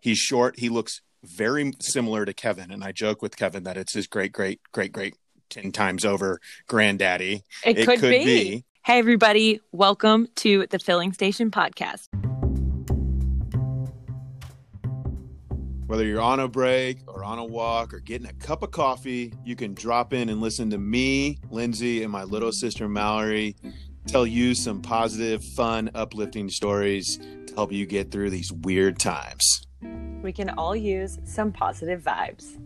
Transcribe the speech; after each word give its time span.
He's 0.00 0.18
short. 0.18 0.58
He 0.58 0.70
looks 0.70 1.02
very 1.22 1.72
similar 1.78 2.24
to 2.24 2.32
Kevin, 2.32 2.70
and 2.70 2.82
I 2.82 2.92
joke 2.92 3.20
with 3.20 3.36
Kevin 3.36 3.64
that 3.64 3.76
it's 3.76 3.92
his 3.92 4.06
great, 4.06 4.32
great, 4.32 4.60
great, 4.72 4.92
great 4.92 5.14
ten 5.50 5.72
times 5.72 6.06
over 6.06 6.40
granddaddy. 6.66 7.42
It, 7.64 7.78
it 7.80 7.86
could, 7.86 8.00
could 8.00 8.10
be. 8.10 8.24
be. 8.24 8.64
Hey, 8.82 8.98
everybody! 8.98 9.60
Welcome 9.72 10.28
to 10.36 10.66
the 10.70 10.78
Filling 10.78 11.12
Station 11.12 11.50
podcast. 11.50 12.08
Whether 15.86 16.06
you're 16.06 16.22
on 16.22 16.40
a 16.40 16.48
break 16.48 17.00
or 17.06 17.22
on 17.22 17.38
a 17.38 17.44
walk 17.44 17.92
or 17.92 17.98
getting 17.98 18.26
a 18.26 18.32
cup 18.32 18.62
of 18.62 18.70
coffee, 18.70 19.34
you 19.44 19.54
can 19.54 19.74
drop 19.74 20.14
in 20.14 20.30
and 20.30 20.40
listen 20.40 20.70
to 20.70 20.78
me, 20.78 21.40
Lindsay, 21.50 22.04
and 22.04 22.10
my 22.10 22.24
little 22.24 22.52
sister 22.52 22.88
Mallory 22.88 23.54
tell 24.10 24.26
you 24.26 24.56
some 24.56 24.82
positive, 24.82 25.44
fun, 25.44 25.88
uplifting 25.94 26.50
stories 26.50 27.18
to 27.46 27.54
help 27.54 27.70
you 27.70 27.86
get 27.86 28.10
through 28.10 28.30
these 28.30 28.52
weird 28.52 28.98
times. 28.98 29.64
We 30.20 30.32
can 30.32 30.50
all 30.50 30.74
use 30.74 31.20
some 31.24 31.52
positive 31.52 32.02
vibes. 32.02 32.58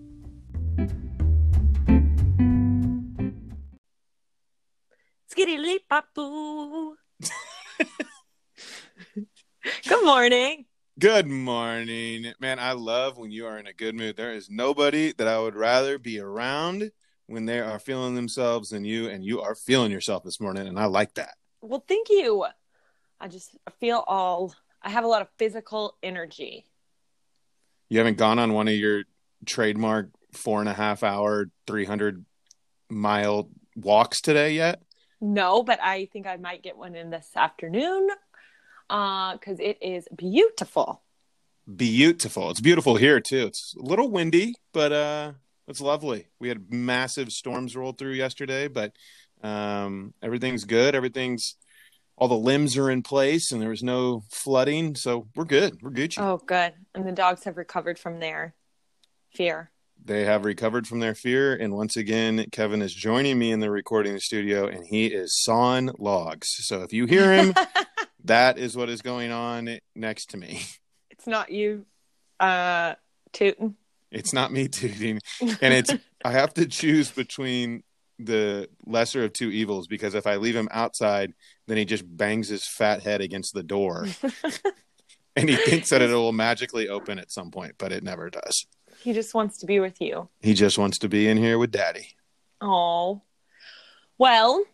Skitty 5.31 5.59
leap. 5.59 5.83
Good 9.87 10.05
morning. 10.05 10.65
Good 10.99 11.27
morning. 11.27 12.33
Man, 12.41 12.59
I 12.59 12.73
love 12.73 13.19
when 13.19 13.33
you 13.33 13.47
are 13.47 13.59
in 13.59 13.67
a 13.67 13.75
good 13.75 13.95
mood. 13.95 14.17
There 14.17 14.33
is 14.33 14.49
nobody 14.49 15.13
that 15.19 15.29
I 15.29 15.39
would 15.39 15.57
rather 15.57 15.99
be 15.99 16.19
around 16.19 16.91
when 17.27 17.47
they 17.47 17.61
are 17.61 17.79
feeling 17.79 18.15
themselves 18.15 18.71
than 18.71 18.85
you, 18.85 19.09
and 19.09 19.25
you 19.25 19.41
are 19.41 19.55
feeling 19.55 19.91
yourself 19.91 20.25
this 20.25 20.41
morning. 20.41 20.67
And 20.67 20.79
I 20.79 20.87
like 20.87 21.15
that. 21.15 21.35
Well, 21.65 21.83
thank 21.89 22.11
you. 22.11 22.45
I 23.19 23.29
just 23.29 23.57
feel 23.81 24.05
all, 24.07 24.55
I 24.83 24.91
have 24.91 25.05
a 25.05 25.09
lot 25.09 25.23
of 25.23 25.29
physical 25.39 25.97
energy. 26.03 26.67
You 27.89 27.99
haven't 27.99 28.19
gone 28.19 28.39
on 28.39 28.53
one 28.53 28.69
of 28.69 28.75
your 28.75 29.05
trademark 29.47 30.11
four 30.33 30.61
and 30.61 30.69
a 30.69 30.75
half 30.75 31.03
hour, 31.03 31.51
300 31.67 32.25
mile 32.91 33.49
walks 33.77 34.21
today 34.21 34.53
yet? 34.53 34.83
No, 35.23 35.63
but 35.63 35.81
I 35.83 36.05
think 36.13 36.27
I 36.27 36.37
might 36.37 36.63
get 36.63 36.77
one 36.77 36.95
in 36.95 37.09
this 37.09 37.31
afternoon 37.35 38.09
because 38.89 39.59
uh, 39.59 39.63
it 39.63 39.79
is 39.81 40.07
beautiful. 40.15 41.01
Beautiful. 41.77 42.51
It's 42.51 42.61
beautiful 42.61 42.97
here 42.97 43.21
too. 43.21 43.47
It's 43.47 43.75
a 43.79 43.83
little 43.83 44.11
windy, 44.11 44.55
but 44.75 44.93
uh, 44.93 45.33
it's 45.67 45.81
lovely. 45.81 46.27
We 46.39 46.49
had 46.49 46.71
massive 46.71 47.33
storms 47.33 47.75
roll 47.75 47.93
through 47.93 48.13
yesterday, 48.13 48.69
but 48.69 48.93
um, 49.45 50.15
everything's 50.23 50.65
good. 50.65 50.95
Everything's 50.95 51.57
all 52.17 52.29
the 52.29 52.35
limbs 52.35 52.77
are 52.77 52.91
in 52.91 53.03
place, 53.03 53.53
and 53.53 53.61
there 53.61 53.69
was 53.69 53.83
no 53.83 54.23
flooding, 54.31 54.95
so 54.95 55.27
we're 55.35 55.45
good. 55.45 55.83
We're 55.83 55.91
Gucci. 55.91 56.19
Oh, 56.23 56.39
good. 56.39 56.73
And 56.95 57.07
the 57.07 57.13
dogs 57.13 57.45
have 57.45 57.57
recovered 57.57 57.99
from 57.99 58.21
their 58.21 58.55
fear. 59.33 59.71
They 60.05 60.25
have 60.25 60.45
recovered 60.45 60.87
from 60.87 61.01
their 61.01 61.15
fear, 61.15 61.55
and 61.55 61.75
once 61.75 61.97
again, 61.97 62.47
Kevin 62.53 62.83
is 62.83 62.95
joining 62.95 63.39
me 63.39 63.53
in 63.53 63.61
the 63.61 63.71
recording 63.71 64.19
studio, 64.19 64.67
and 64.67 64.87
he 64.87 65.07
is 65.07 65.37
sawing 65.37 65.91
logs. 65.99 66.49
So 66.49 66.83
if 66.83 66.93
you 66.93 67.07
hear 67.07 67.33
him 67.33 67.55
that 68.25 68.59
is 68.59 68.77
what 68.77 68.89
is 68.89 69.03
going 69.03 69.31
on 69.31 69.79
next 69.95 70.31
to 70.31 70.37
me. 70.37 70.63
It's 71.11 71.27
not 71.27 71.51
you 71.51 71.87
uh 72.41 72.95
tooting. 73.33 73.77
It's 74.11 74.33
not 74.33 74.53
me 74.53 74.69
tooting. 74.69 75.21
And 75.41 75.75
it's 75.75 75.95
I 76.25 76.33
have 76.33 76.53
to 76.55 76.67
choose 76.67 77.11
between 77.11 77.83
the 78.19 78.69
lesser 78.87 79.25
of 79.25 79.33
two 79.33 79.51
evils 79.51 79.87
because 79.87 80.15
if 80.15 80.27
I 80.27 80.37
leave 80.37 80.57
him 80.57 80.69
outside, 80.71 81.33
then 81.67 81.77
he 81.77 81.85
just 81.85 82.05
bangs 82.17 82.49
his 82.49 82.67
fat 82.67 83.03
head 83.03 83.21
against 83.21 83.55
the 83.55 83.63
door. 83.63 84.07
and 85.37 85.49
he 85.49 85.57
thinks 85.57 85.91
that 85.91 86.03
it 86.03 86.11
will 86.11 86.33
magically 86.33 86.89
open 86.89 87.19
at 87.19 87.33
some 87.33 87.51
point, 87.51 87.75
but 87.79 87.93
it 87.93 88.03
never 88.03 88.31
does. 88.31 88.67
He 89.01 89.13
just 89.13 89.35
wants 89.35 89.59
to 89.59 89.67
be 89.67 89.81
with 89.81 90.01
you. 90.01 90.29
He 90.41 90.55
just 90.55 90.79
wants 90.79 90.99
to 90.99 91.09
be 91.09 91.29
in 91.29 91.37
here 91.37 91.59
with 91.59 91.71
daddy. 91.71 92.17
Oh. 92.61 93.23
Well, 94.17 94.65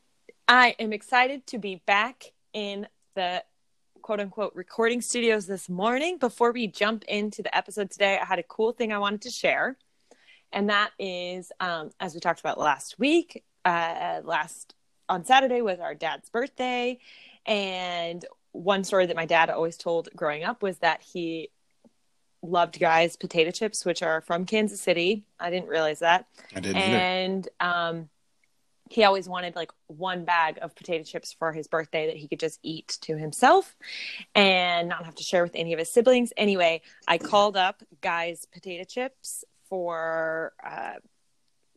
I 0.47 0.77
am 0.79 0.93
excited 0.93 1.47
to 1.49 1.59
be 1.59 1.83
back 1.87 2.25
in 2.53 2.87
the 3.15 3.43
quote 4.03 4.21
unquote 4.21 4.55
recording 4.55 5.01
studios 5.01 5.47
this 5.47 5.69
morning. 5.69 6.19
Before 6.19 6.53
we 6.53 6.67
jump 6.67 7.05
into 7.05 7.43
the 7.43 7.57
episode 7.57 7.91
today, 7.91 8.19
I 8.21 8.25
had 8.25 8.39
a 8.39 8.45
cool 8.45 8.73
thing 8.73 8.93
I 8.93 8.99
wanted 8.99 9.23
to 9.23 9.31
share. 9.31 9.77
And 10.53 10.69
that 10.71 10.91
is, 10.99 11.53
um, 11.61 11.91
as 12.01 12.15
we 12.15 12.21
talked 12.21 12.41
about 12.41 12.59
last 12.59 12.99
week, 12.99 13.45
uh, 13.65 14.21
last 14.25 14.75
on 15.09 15.25
Saturday 15.25 15.63
was 15.63 15.81
our 15.81 15.95
dad's 15.95 16.29
birthday. 16.29 16.99
And 17.47 18.25
one 18.53 18.85
story 18.85 19.07
that 19.07 19.17
my 19.17 19.27
dad 19.27 19.51
always 19.51 19.77
told 19.77 20.09
growing 20.15 20.45
up 20.45 20.63
was 20.63 20.79
that 20.79 21.03
he 21.03 21.51
loved 22.43 22.81
Guy's 22.81 23.17
potato 23.17 23.51
chips, 23.51 23.85
which 23.85 24.03
are 24.03 24.21
from 24.23 24.47
Kansas 24.47 24.81
City. 24.81 25.25
I 25.39 25.51
didn't 25.51 25.69
realize 25.69 26.01
that. 26.01 26.27
I 26.55 26.61
didn't. 26.61 26.77
And 26.77 27.49
um, 27.61 28.09
he 28.89 29.05
always 29.05 29.29
wanted 29.29 29.55
like 29.57 29.71
one 29.87 30.25
bag 30.25 30.59
of 30.63 30.75
potato 30.75 31.05
chips 31.05 31.33
for 31.33 31.53
his 31.53 31.69
birthday 31.69 32.07
that 32.07 32.17
he 32.17 32.29
could 32.29 32.41
just 32.41 32.59
eat 32.63 32.99
to 33.03 33.17
himself 33.17 33.77
and 34.35 34.89
not 34.89 35.05
have 35.05 35.15
to 35.17 35.23
share 35.23 35.43
with 35.43 35.55
any 35.55 35.73
of 35.73 35.79
his 35.79 35.91
siblings. 35.91 36.33
Anyway, 36.37 36.83
I 37.07 37.19
called 37.19 37.57
up 37.57 37.83
Guy's 38.01 38.47
Potato 38.47 38.85
Chips 38.85 39.45
for 39.71 40.53
uh, 40.63 40.97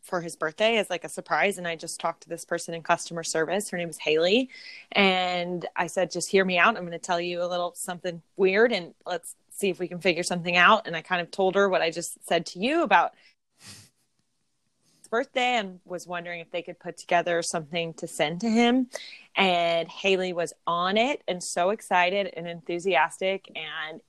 for 0.02 0.20
his 0.20 0.36
birthday 0.36 0.76
as 0.76 0.90
like 0.90 1.04
a 1.04 1.08
surprise, 1.08 1.56
and 1.56 1.66
I 1.66 1.76
just 1.76 1.98
talked 1.98 2.24
to 2.24 2.28
this 2.28 2.44
person 2.44 2.74
in 2.74 2.82
customer 2.82 3.22
service. 3.22 3.70
Her 3.70 3.78
name 3.78 3.88
is 3.88 3.98
Haley, 3.98 4.50
and 4.92 5.66
I 5.74 5.86
said, 5.86 6.10
"Just 6.10 6.28
hear 6.30 6.44
me 6.44 6.58
out. 6.58 6.76
I'm 6.76 6.82
going 6.82 6.92
to 6.92 6.98
tell 6.98 7.20
you 7.20 7.42
a 7.42 7.48
little 7.48 7.72
something 7.74 8.20
weird, 8.36 8.72
and 8.72 8.92
let's 9.06 9.34
see 9.50 9.70
if 9.70 9.78
we 9.78 9.88
can 9.88 10.00
figure 10.00 10.22
something 10.22 10.56
out." 10.56 10.86
And 10.86 10.94
I 10.94 11.00
kind 11.00 11.22
of 11.22 11.30
told 11.30 11.54
her 11.54 11.68
what 11.68 11.80
I 11.80 11.90
just 11.90 12.22
said 12.26 12.44
to 12.46 12.58
you 12.58 12.82
about 12.82 13.14
his 13.58 15.08
birthday 15.10 15.56
and 15.56 15.80
was 15.86 16.06
wondering 16.06 16.40
if 16.40 16.50
they 16.50 16.62
could 16.62 16.78
put 16.78 16.98
together 16.98 17.40
something 17.40 17.94
to 17.94 18.06
send 18.06 18.42
to 18.42 18.50
him. 18.50 18.88
And 19.36 19.88
Haley 19.88 20.34
was 20.34 20.52
on 20.66 20.98
it 20.98 21.22
and 21.26 21.42
so 21.42 21.70
excited 21.70 22.30
and 22.36 22.46
enthusiastic 22.46 23.50
and 23.56 24.02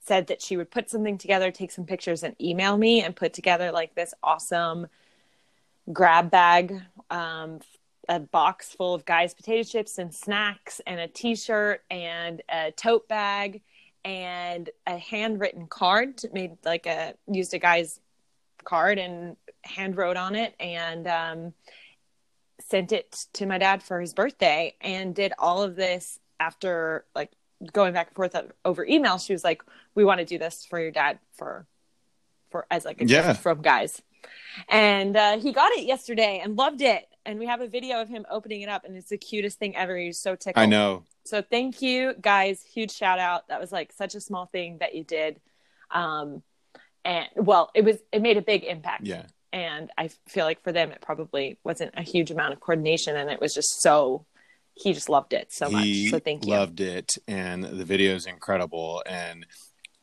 said 0.00 0.26
that 0.28 0.42
she 0.42 0.56
would 0.56 0.70
put 0.70 0.90
something 0.90 1.18
together, 1.18 1.50
take 1.50 1.70
some 1.70 1.84
pictures, 1.84 2.22
and 2.22 2.34
email 2.40 2.76
me 2.76 3.02
and 3.02 3.14
put 3.14 3.32
together 3.32 3.70
like 3.70 3.94
this 3.94 4.14
awesome 4.22 4.86
grab 5.92 6.30
bag, 6.30 6.80
um, 7.10 7.60
a 8.08 8.18
box 8.18 8.72
full 8.72 8.94
of 8.94 9.04
guys' 9.04 9.34
potato 9.34 9.62
chips 9.62 9.98
and 9.98 10.14
snacks, 10.14 10.80
and 10.86 10.98
a 10.98 11.06
t 11.06 11.36
shirt 11.36 11.82
and 11.90 12.42
a 12.48 12.72
tote 12.72 13.08
bag 13.08 13.62
and 14.04 14.70
a 14.86 14.96
handwritten 14.96 15.66
card 15.66 16.22
made 16.32 16.56
like 16.64 16.86
a 16.86 17.14
used 17.30 17.52
a 17.52 17.58
guy's 17.58 18.00
card 18.64 18.98
and 18.98 19.36
hand 19.62 19.96
wrote 19.96 20.16
on 20.16 20.34
it 20.34 20.54
and 20.58 21.06
um, 21.06 21.52
sent 22.60 22.92
it 22.92 23.26
to 23.32 23.46
my 23.46 23.58
dad 23.58 23.82
for 23.82 24.00
his 24.00 24.14
birthday 24.14 24.74
and 24.80 25.14
did 25.14 25.32
all 25.38 25.62
of 25.62 25.76
this 25.76 26.18
after 26.38 27.04
like 27.14 27.30
going 27.72 27.92
back 27.92 28.08
and 28.08 28.16
forth 28.16 28.34
over 28.64 28.86
email 28.86 29.18
she 29.18 29.32
was 29.32 29.44
like 29.44 29.62
we 29.94 30.04
want 30.04 30.18
to 30.18 30.24
do 30.24 30.38
this 30.38 30.64
for 30.64 30.80
your 30.80 30.90
dad 30.90 31.18
for 31.32 31.66
for 32.50 32.66
as 32.70 32.84
like 32.84 33.00
a 33.00 33.06
yeah. 33.06 33.28
gift 33.28 33.42
from 33.42 33.62
guys. 33.62 34.02
And 34.68 35.16
uh, 35.16 35.38
he 35.38 35.52
got 35.52 35.72
it 35.72 35.84
yesterday 35.84 36.40
and 36.42 36.56
loved 36.56 36.82
it. 36.82 37.06
And 37.24 37.38
we 37.38 37.46
have 37.46 37.60
a 37.60 37.68
video 37.68 38.00
of 38.00 38.08
him 38.08 38.26
opening 38.30 38.62
it 38.62 38.68
up 38.68 38.84
and 38.84 38.96
it's 38.96 39.08
the 39.08 39.18
cutest 39.18 39.58
thing 39.58 39.76
ever. 39.76 39.96
He's 39.96 40.18
so 40.18 40.36
tickled. 40.36 40.62
I 40.62 40.66
know. 40.66 41.04
So 41.24 41.42
thank 41.42 41.80
you 41.80 42.14
guys. 42.20 42.62
Huge 42.62 42.92
shout 42.92 43.18
out. 43.18 43.48
That 43.48 43.60
was 43.60 43.72
like 43.72 43.92
such 43.92 44.14
a 44.14 44.20
small 44.20 44.46
thing 44.46 44.78
that 44.78 44.94
you 44.94 45.04
did. 45.04 45.40
Um 45.90 46.42
and 47.04 47.26
well 47.36 47.70
it 47.74 47.84
was 47.84 47.96
it 48.12 48.20
made 48.22 48.36
a 48.36 48.42
big 48.42 48.64
impact. 48.64 49.06
Yeah. 49.06 49.26
And 49.52 49.90
i 49.98 50.08
feel 50.28 50.44
like 50.44 50.62
for 50.62 50.72
them 50.72 50.92
it 50.92 51.00
probably 51.00 51.58
wasn't 51.64 51.92
a 51.96 52.02
huge 52.02 52.30
amount 52.30 52.52
of 52.52 52.60
coordination 52.60 53.16
and 53.16 53.30
it 53.30 53.40
was 53.40 53.52
just 53.52 53.80
so 53.80 54.24
he 54.80 54.92
just 54.92 55.08
loved 55.08 55.32
it 55.32 55.52
so 55.52 55.68
he 55.68 55.74
much 55.74 56.10
so 56.10 56.18
thank 56.18 56.44
you 56.44 56.52
He 56.52 56.58
loved 56.58 56.80
it 56.80 57.10
and 57.28 57.62
the 57.62 57.84
video 57.84 58.14
is 58.14 58.26
incredible 58.26 59.02
and 59.06 59.46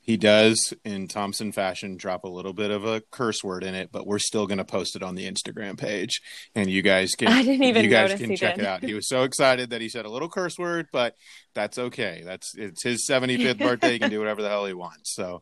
he 0.08 0.16
does 0.16 0.74
in 0.86 1.10
Thompson 1.10 1.52
fashion 1.52 1.98
drop 1.98 2.24
a 2.24 2.30
little 2.30 2.54
bit 2.54 2.72
of 2.72 2.86
a 2.86 3.01
curse 3.12 3.44
word 3.44 3.62
in 3.66 3.75
it, 3.75 3.90
but 3.92 4.07
we're 4.07 4.19
still 4.19 4.48
going 4.48 4.57
to 4.57 4.63
post 4.63 4.96
it 4.96 5.04
on 5.04 5.16
the 5.16 5.30
Instagram 5.30 5.78
page, 5.78 6.22
and 6.56 6.69
you 6.69 6.81
guys 6.81 7.12
can. 7.12 7.28
I 7.28 7.44
didn't 7.44 7.66
even 7.66 7.84
you 7.84 7.90
guys 7.90 8.18
can 8.18 8.34
check 8.38 8.56
did. 8.56 8.63
it 8.63 8.68
out. 8.68 8.84
He 8.84 8.94
was 8.94 9.10
so 9.10 9.24
excited 9.24 9.72
that 9.72 9.81
he 9.81 9.90
said 9.90 10.06
a 10.06 10.10
little 10.10 10.30
curse 10.30 10.57
word, 10.57 10.88
but 10.94 11.16
that's 11.54 11.78
okay. 11.78 12.22
That's 12.24 12.56
it's 12.56 12.84
his 12.84 13.06
75th 13.06 13.57
birthday. 13.60 13.92
He 13.92 14.00
can 14.00 14.10
do 14.10 14.19
whatever 14.19 14.42
the 14.42 14.48
hell 14.48 14.66
he 14.66 14.74
wants. 14.74 15.13
So, 15.13 15.42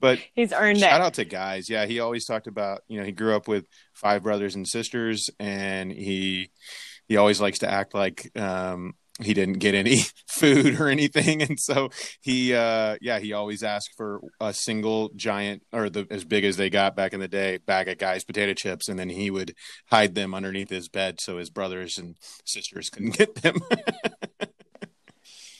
but 0.00 0.18
he's 0.34 0.52
earned 0.52 0.80
shout 0.80 1.00
it. 1.00 1.04
out 1.04 1.14
to 1.14 1.24
guys. 1.24 1.70
Yeah, 1.70 1.86
he 1.86 2.00
always 2.00 2.26
talked 2.26 2.48
about 2.48 2.80
you 2.88 2.98
know 2.98 3.06
he 3.06 3.12
grew 3.12 3.36
up 3.36 3.46
with 3.46 3.66
five 3.92 4.24
brothers 4.24 4.56
and 4.56 4.66
sisters, 4.66 5.30
and 5.38 5.92
he 5.92 6.50
he 7.10 7.16
always 7.18 7.40
likes 7.40 7.58
to 7.58 7.70
act 7.70 7.92
like 7.92 8.30
um, 8.38 8.94
he 9.20 9.34
didn't 9.34 9.58
get 9.58 9.74
any 9.74 9.98
food 10.28 10.80
or 10.80 10.88
anything 10.88 11.42
and 11.42 11.58
so 11.60 11.90
he 12.22 12.54
uh 12.54 12.96
yeah 13.02 13.18
he 13.18 13.34
always 13.34 13.62
asked 13.62 13.90
for 13.96 14.20
a 14.40 14.54
single 14.54 15.10
giant 15.16 15.62
or 15.72 15.90
the 15.90 16.06
as 16.10 16.24
big 16.24 16.44
as 16.44 16.56
they 16.56 16.70
got 16.70 16.96
back 16.96 17.12
in 17.12 17.20
the 17.20 17.28
day 17.28 17.58
bag 17.66 17.88
of 17.88 17.98
Guy's 17.98 18.24
potato 18.24 18.54
chips 18.54 18.88
and 18.88 18.98
then 18.98 19.10
he 19.10 19.30
would 19.30 19.52
hide 19.90 20.14
them 20.14 20.34
underneath 20.34 20.70
his 20.70 20.88
bed 20.88 21.20
so 21.20 21.36
his 21.36 21.50
brothers 21.50 21.98
and 21.98 22.16
sisters 22.46 22.88
couldn't 22.88 23.18
get 23.18 23.34
them 23.42 23.56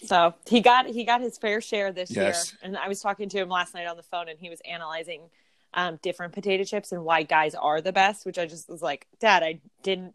So 0.02 0.34
he 0.48 0.60
got 0.60 0.86
he 0.86 1.04
got 1.04 1.20
his 1.20 1.38
fair 1.38 1.60
share 1.60 1.92
this 1.92 2.10
Yes. 2.10 2.52
year. 2.52 2.58
And 2.62 2.76
I 2.76 2.88
was 2.88 3.00
talking 3.00 3.28
to 3.28 3.38
him 3.38 3.48
last 3.48 3.74
night 3.74 3.86
on 3.86 3.96
the 3.96 4.02
phone, 4.02 4.28
and 4.28 4.38
he 4.38 4.48
was 4.50 4.60
analyzing 4.68 5.28
um, 5.74 5.98
different 6.02 6.32
potato 6.32 6.64
chips 6.64 6.90
and 6.90 7.04
why 7.04 7.22
guys 7.22 7.54
are 7.54 7.80
the 7.80 7.92
best. 7.92 8.24
Which 8.26 8.38
I 8.38 8.46
just 8.46 8.68
was 8.68 8.82
like, 8.82 9.06
Dad, 9.20 9.42
I 9.42 9.60
didn't. 9.82 10.14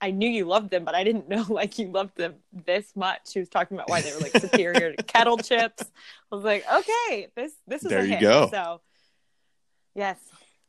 I 0.00 0.10
knew 0.10 0.28
you 0.28 0.44
loved 0.46 0.70
them, 0.70 0.84
but 0.84 0.94
I 0.94 1.04
didn't 1.04 1.28
know 1.34 1.44
like 1.48 1.78
you 1.78 1.88
loved 1.88 2.16
them 2.16 2.36
this 2.52 2.94
much. 2.96 3.32
He 3.34 3.40
was 3.40 3.48
talking 3.48 3.76
about 3.76 3.88
why 3.90 4.00
they 4.00 4.12
were 4.14 4.20
like 4.20 4.36
superior 4.40 4.94
to 4.94 5.02
kettle 5.02 5.36
chips. 5.38 5.82
I 6.30 6.34
was 6.34 6.44
like, 6.44 6.64
okay, 6.72 7.28
this 7.36 7.52
this 7.66 7.82
is 7.84 7.90
There 7.90 8.00
a 8.00 8.04
you 8.04 8.08
hit. 8.10 8.20
go. 8.20 8.48
So 8.50 8.80
yes, 9.94 10.18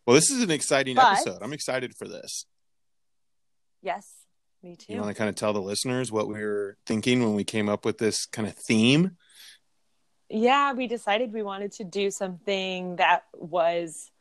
Well, 0.05 0.15
this 0.15 0.29
is 0.31 0.41
an 0.43 0.51
exciting 0.51 0.95
But- 0.95 1.13
episode. 1.13 1.41
I'm 1.41 1.53
excited 1.53 1.95
for 1.95 2.07
this. 2.07 2.45
yes, 3.81 4.09
me 4.63 4.75
too. 4.75 4.93
You 4.93 4.99
want 5.01 5.09
to 5.15 5.17
kind 5.17 5.29
of 5.29 5.35
tell 5.35 5.53
the 5.53 5.61
listeners 5.61 6.11
what 6.11 6.27
we 6.27 6.43
were 6.43 6.77
thinking 6.85 7.21
when 7.23 7.35
we 7.35 7.43
came 7.43 7.69
up 7.69 7.85
with 7.85 7.97
this 7.97 8.25
kind 8.25 8.47
of 8.47 8.55
theme? 8.55 9.17
yeah, 10.29 10.73
we 10.73 10.87
decided 10.87 11.31
we 11.31 11.41
wanted 11.41 11.71
to 11.71 11.85
do 11.85 12.11
something 12.11 12.97
that 12.97 13.23
was 13.33 14.11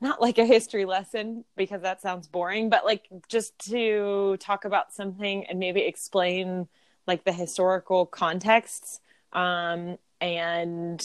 not 0.00 0.20
like 0.20 0.38
a 0.38 0.44
history 0.46 0.84
lesson 0.84 1.44
because 1.56 1.82
that 1.82 2.00
sounds 2.00 2.26
boring, 2.26 2.70
but 2.70 2.84
like 2.84 3.08
just 3.28 3.58
to 3.70 4.36
talk 4.40 4.64
about 4.64 4.92
something 4.92 5.44
and 5.46 5.58
maybe 5.58 5.80
explain 5.80 6.68
like 7.06 7.24
the 7.24 7.32
historical 7.32 8.06
contexts 8.06 9.00
um, 9.32 9.98
and 10.20 11.02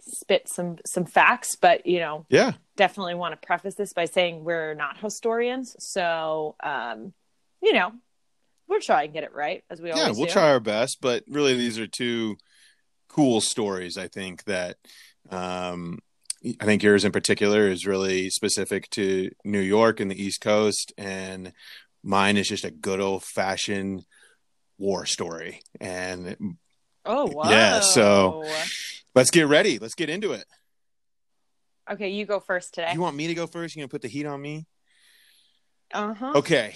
spit 0.00 0.48
some 0.48 0.76
some 0.84 1.04
facts. 1.06 1.56
But 1.56 1.86
you 1.86 1.98
know, 2.00 2.26
Yeah. 2.28 2.52
definitely 2.76 3.14
want 3.14 3.40
to 3.40 3.46
preface 3.46 3.74
this 3.74 3.92
by 3.92 4.04
saying 4.04 4.44
we're 4.44 4.74
not 4.74 4.98
historians, 4.98 5.76
so 5.78 6.56
um, 6.62 7.12
you 7.62 7.72
know, 7.72 7.92
we'll 8.68 8.80
try 8.80 9.04
and 9.04 9.12
get 9.12 9.24
it 9.24 9.32
right 9.32 9.64
as 9.70 9.80
we 9.80 9.88
yeah, 9.88 9.94
always 9.94 10.08
Yeah, 10.08 10.18
we'll 10.18 10.26
do. 10.26 10.32
try 10.32 10.50
our 10.50 10.60
best, 10.60 10.98
but 11.00 11.24
really 11.28 11.54
these 11.56 11.78
are 11.78 11.86
two 11.86 12.36
cool 13.08 13.40
stories. 13.40 13.96
I 13.96 14.08
think 14.08 14.44
that 14.44 14.76
um, 15.30 16.00
I 16.60 16.64
think 16.64 16.82
yours 16.82 17.04
in 17.04 17.12
particular 17.12 17.68
is 17.68 17.86
really 17.86 18.28
specific 18.28 18.90
to 18.90 19.30
New 19.44 19.60
York 19.60 19.98
and 20.00 20.10
the 20.10 20.22
East 20.22 20.40
Coast, 20.42 20.92
and 20.98 21.52
mine 22.02 22.36
is 22.36 22.48
just 22.48 22.64
a 22.64 22.70
good 22.70 23.00
old 23.00 23.24
fashioned 23.24 24.04
war 24.76 25.06
story. 25.06 25.60
And 25.80 26.56
Oh 27.06 27.26
wow! 27.26 27.50
Yeah, 27.50 27.80
so- 27.80 28.44
let's 29.14 29.30
get 29.30 29.46
ready. 29.46 29.78
Let's 29.78 29.94
get 29.94 30.10
into 30.10 30.32
it. 30.32 30.44
okay, 31.90 32.10
you 32.10 32.26
go 32.26 32.40
first 32.40 32.74
today. 32.74 32.92
You 32.92 33.00
want 33.00 33.16
me 33.16 33.26
to 33.28 33.34
go 33.34 33.46
first? 33.46 33.74
You 33.74 33.80
gonna 33.80 33.88
put 33.88 34.02
the 34.02 34.08
heat 34.08 34.26
on 34.26 34.40
me? 34.40 34.66
Uh 35.92 36.12
huh. 36.14 36.32
Okay. 36.36 36.74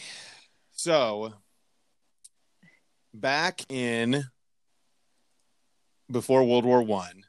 So 0.72 1.34
back 3.12 3.70
in 3.70 4.24
before 6.10 6.44
World 6.44 6.64
War 6.64 6.82
One, 6.82 7.24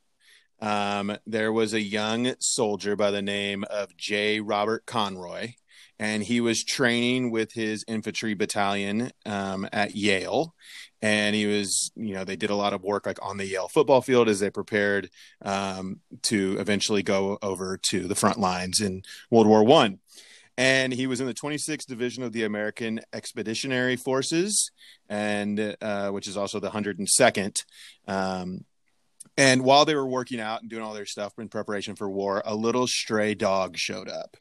um, 0.62 1.18
there 1.26 1.52
was 1.52 1.74
a 1.74 1.82
young 1.82 2.34
soldier 2.40 2.96
by 2.96 3.12
the 3.12 3.22
name 3.22 3.64
of 3.70 3.96
J. 3.98 4.40
Robert 4.40 4.86
Conroy, 4.86 5.54
and 5.98 6.24
he 6.24 6.42
was 6.42 6.64
training 6.64 7.32
with 7.32 7.54
his 7.54 7.84
infantry 7.88 8.34
battalion 8.34 9.12
um, 9.26 9.68
at 9.72 9.96
Yale. 9.96 10.54
And 11.02 11.34
he 11.34 11.46
was, 11.46 11.92
you 11.96 12.14
know, 12.14 12.26
they 12.26 12.36
did 12.36 12.50
a 12.50 12.56
lot 12.56 12.74
of 12.74 12.84
work 12.84 13.06
like 13.06 13.20
on 13.26 13.38
the 13.38 13.46
Yale 13.46 13.70
football 13.70 14.02
field 14.02 14.28
as 14.28 14.42
they 14.42 14.50
prepared 14.50 15.10
um, 15.44 16.02
to 16.24 16.58
eventually 16.60 17.04
go 17.04 17.38
over 17.42 17.80
to 17.90 18.08
the 18.08 18.16
front 18.16 18.40
lines 18.40 18.82
in 18.82 19.04
World 19.32 19.48
War 19.48 19.64
One 19.64 20.00
and 20.60 20.92
he 20.92 21.08
was 21.08 21.22
in 21.22 21.26
the 21.26 21.34
26th 21.34 21.86
division 21.86 22.22
of 22.22 22.34
the 22.34 22.44
american 22.44 23.00
expeditionary 23.14 23.96
forces 23.96 24.72
and 25.08 25.76
uh, 25.82 26.10
which 26.10 26.28
is 26.28 26.36
also 26.36 26.60
the 26.60 26.70
102nd 26.70 27.56
um, 28.08 28.66
and 29.40 29.64
while 29.64 29.86
they 29.86 29.96
were 29.96 30.06
working 30.06 30.42
out 30.42 30.60
and 30.60 30.70
doing 30.70 30.84
all 30.84 30.94
their 30.94 31.06
stuff 31.06 31.32
in 31.40 31.48
preparation 31.48 31.96
for 31.96 32.10
war 32.10 32.44
a 32.46 32.54
little 32.54 32.88
stray 32.88 33.34
dog 33.34 33.78
showed 33.78 34.10
up. 34.10 34.36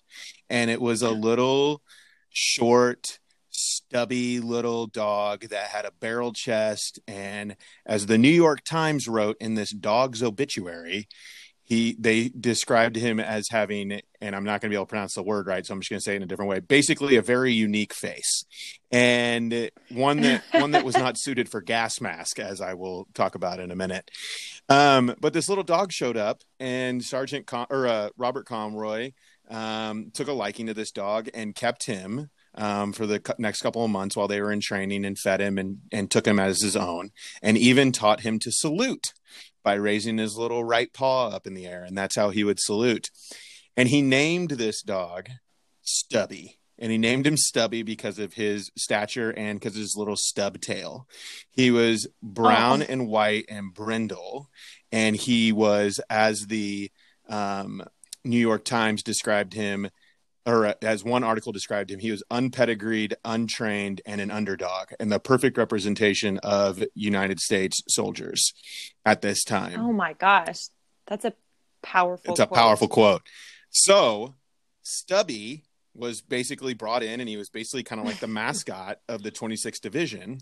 And 0.50 0.71
it 0.71 0.81
was 0.81 1.03
a 1.03 1.11
little 1.11 1.83
short 2.31 3.21
stubby 3.49 4.41
little 4.41 4.89
dog 4.89 5.50
that 5.50 5.69
had 5.69 5.85
a 5.85 5.93
barrel 5.93 6.33
chest. 6.33 6.99
And 7.06 7.55
as 7.87 8.06
the 8.06 8.19
new 8.19 8.29
york 8.29 8.65
times 8.65 9.06
wrote 9.06 9.37
in 9.41 9.55
this 9.55 9.71
dog's 9.71 10.21
obituary 10.21 11.06
he 11.69 11.94
they 11.99 12.31
described 12.31 12.97
him 12.97 13.20
as 13.20 13.49
having 13.50 14.00
and 14.20 14.35
i'm 14.35 14.44
not 14.44 14.61
going 14.61 14.70
to 14.70 14.75
be 14.75 14.75
able 14.75 14.87
to 14.87 14.91
pronounce 14.91 15.15
the 15.15 15.23
word 15.23 15.47
right 15.47 15.67
so 15.67 15.75
i'm 15.75 15.81
just 15.81 15.91
going 15.91 15.99
to 15.99 16.03
say 16.03 16.15
it 16.15 16.17
in 16.17 16.23
a 16.23 16.26
different 16.26 16.49
way 16.49 16.61
basically 16.61 17.17
a 17.17 17.23
very 17.23 17.53
unique 17.53 17.93
face. 17.93 18.44
And 18.91 19.70
one 19.91 20.23
that 20.23 20.43
one 20.53 20.70
that 20.70 20.85
was 20.85 20.97
not 20.97 21.19
suited 21.19 21.50
for 21.50 21.61
gas 21.61 22.00
mask 22.00 22.38
as 22.38 22.61
i 22.61 22.75
will 22.75 23.06
talk 23.15 23.35
about 23.35 23.61
in 23.61 23.70
a 23.70 23.76
minute. 23.76 24.11
Um, 24.70 25.15
but 25.20 25.32
this 25.32 25.49
little 25.49 25.65
dog 25.65 25.93
showed 25.93 26.17
up 26.17 26.43
and 26.59 27.05
sergeant 27.05 27.47
Con- 27.47 27.67
or 27.71 27.87
uh, 27.87 28.09
robert 28.17 28.47
conroy 28.47 29.12
um, 29.50 30.11
took 30.12 30.29
a 30.29 30.32
liking 30.32 30.67
to 30.67 30.75
this 30.75 30.91
dog 30.91 31.29
and 31.35 31.55
kept 31.55 31.85
him 31.85 32.31
um, 32.55 32.93
for 32.93 33.06
the 33.06 33.35
next 33.38 33.62
couple 33.62 33.85
of 33.85 33.91
months 33.91 34.17
while 34.17 34.29
they 34.29 34.41
were 34.41 34.53
in 34.53 34.61
training 34.61 35.05
and 35.05 35.19
fed 35.19 35.41
him 35.41 35.59
and, 35.59 35.79
and 35.93 36.11
took 36.11 36.26
him 36.26 36.38
as 36.38 36.61
his 36.61 36.76
own 36.76 37.11
and 37.43 37.56
even 37.56 37.93
taught 37.93 38.21
him 38.21 38.38
to 38.41 38.50
salute 38.50 39.12
by 39.69 39.75
raising 39.75 40.17
his 40.17 40.35
little 40.38 40.65
right 40.65 40.91
paw 40.94 41.29
up 41.29 41.47
in 41.47 41.53
the 41.53 41.67
air, 41.67 41.85
and 41.85 41.94
that's 41.94 42.17
how 42.17 42.31
he 42.31 42.43
would 42.43 42.59
salute. 42.59 43.11
And 43.76 43.87
he 43.87 44.00
named 44.00 44.53
this 44.53 44.81
dog 44.81 45.29
Stubby. 45.82 46.59
And 46.79 46.91
he 46.91 46.97
named 46.97 47.26
him 47.26 47.37
Stubby 47.37 47.82
because 47.82 48.19
of 48.19 48.32
his 48.32 48.70
stature 48.79 49.31
and 49.31 49.61
because 49.61 49.75
of 49.75 49.81
his 49.82 49.94
little 49.94 50.17
stub 50.17 50.59
tail. 50.62 51.06
He 51.50 51.70
was 51.70 52.06
brown 52.23 52.81
Oh. 52.82 52.87
and 52.88 53.09
white 53.09 53.44
and 53.50 53.75
brindle, 53.75 54.49
and 54.91 55.15
he 55.15 55.53
was, 55.53 56.00
as 56.09 56.47
the 56.47 56.91
um, 57.29 57.85
New 58.25 58.38
York 58.38 58.64
Times 58.64 59.03
described 59.03 59.53
him, 59.53 59.91
or 60.49 60.67
uh, 60.67 60.75
as 60.83 61.05
one 61.05 61.23
article 61.23 61.53
described 61.53 61.91
him, 61.91 61.99
he 61.99 62.11
was 62.11 62.23
unpedigreed, 62.31 63.15
untrained, 63.25 64.00
and 64.06 64.21
an 64.21 64.31
underdog, 64.31 64.89
and 64.99 65.12
the 65.12 65.21
perfect 65.21 65.59
representation 65.59 66.39
of 66.39 66.83
United 66.95 67.39
States 67.39 67.83
soldiers 67.89 68.53
at 69.05 69.21
this 69.21 69.45
time. 69.45 69.79
Oh 69.79 69.93
my 69.93 70.15
gosh, 70.15 70.69
that's 71.06 71.27
a 71.27 71.35
powerful. 71.83 72.33
it's 72.33 72.41
a 72.41 72.47
powerful 72.47 72.89
quote. 72.89 73.23
So, 73.71 74.37
Stubby 74.83 75.65
was 75.99 76.21
basically 76.21 76.75
brought 76.75 77.03
in, 77.03 77.21
and 77.21 77.29
he 77.29 77.37
was 77.37 77.50
basically 77.50 77.83
kind 77.83 78.00
of 78.00 78.06
like 78.06 78.21
the 78.21 78.27
mascot 78.39 78.99
of 79.09 79.23
the 79.23 79.31
26th 79.31 79.81
Division. 79.81 80.39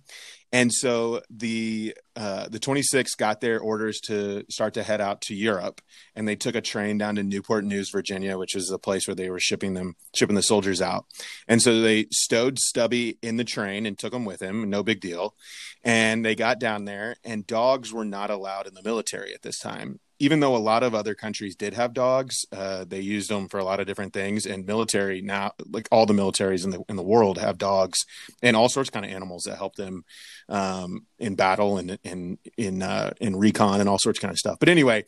And 0.53 0.73
so 0.73 1.23
the 1.31 1.97
uh, 2.15 2.49
the 2.49 2.61
26th 2.61 3.17
got 3.17 3.41
their 3.41 3.59
orders 3.59 4.01
to 4.05 4.45
start 4.49 4.75
to 4.75 4.83
head 4.83 5.01
out 5.01 5.21
to 5.23 5.35
Europe, 5.35 5.81
and 6.15 6.29
they 6.29 6.37
took 6.37 6.55
a 6.55 6.61
train 6.61 6.99
down 6.99 7.17
to 7.17 7.23
Newport 7.23 7.65
News, 7.65 7.91
Virginia, 7.91 8.39
which 8.39 8.55
is 8.55 8.69
the 8.69 8.79
place 8.79 9.09
where 9.09 9.15
they 9.15 9.31
were 9.31 9.41
shipping 9.41 9.75
them 9.75 9.95
shipping 10.15 10.37
the 10.37 10.43
soldiers 10.43 10.81
out. 10.81 11.07
And 11.49 11.61
so 11.61 11.81
they 11.81 12.07
stowed 12.13 12.59
Stubby 12.59 13.19
in 13.23 13.37
the 13.37 13.45
train 13.45 13.87
and 13.87 13.99
took 13.99 14.15
him 14.15 14.25
with 14.25 14.41
him, 14.41 14.69
no 14.71 14.83
big 14.83 15.01
deal. 15.01 15.35
And 15.83 16.25
they 16.25 16.35
got 16.35 16.61
down 16.61 16.85
there, 16.85 17.17
and 17.25 17.47
dogs 17.47 17.93
were 17.93 18.05
not 18.05 18.31
allowed 18.31 18.67
in 18.67 18.75
the 18.75 18.83
military 18.83 19.35
at 19.35 19.43
this 19.43 19.59
time. 19.59 20.01
Even 20.19 20.41
though 20.41 20.57
a 20.57 20.59
lot 20.59 20.83
of 20.83 20.95
other 20.95 21.15
countries 21.15 21.57
did 21.57 21.75
have 21.75 21.93
dogs, 21.93 22.47
uh, 22.51 22.85
they 22.87 23.01
used 23.01 23.29
them 23.29 23.49
for 23.49 23.59
a 23.59 23.65
lot 23.65 23.81
of 23.81 23.87
different 23.87 24.13
things. 24.13 24.47
And 24.47 24.65
military 24.67 25.21
now, 25.21 25.53
like 25.71 25.89
all 25.91 26.07
the 26.07 26.15
militaries 26.15 26.65
in 26.65 26.71
the 26.71 26.83
in 26.89 26.97
the 26.97 27.03
world, 27.03 27.39
have 27.39 27.59
dogs 27.59 27.99
and 28.43 28.57
all 28.57 28.69
sorts 28.69 28.89
of 28.89 28.95
kind 28.95 29.05
of 29.05 29.13
animals 29.13 29.45
that 29.45 29.57
help 29.57 29.75
them 29.77 30.05
um, 30.49 31.07
in 31.19 31.35
battle 31.35 31.77
and 31.79 31.99
in 32.03 32.39
in 32.57 32.83
uh, 32.83 33.13
in 33.21 33.37
recon 33.37 33.81
and 33.81 33.89
all 33.89 33.99
sorts 33.99 34.19
of 34.19 34.23
kind 34.23 34.33
of 34.33 34.39
stuff. 34.39 34.59
But 34.59 34.69
anyway, 34.69 35.05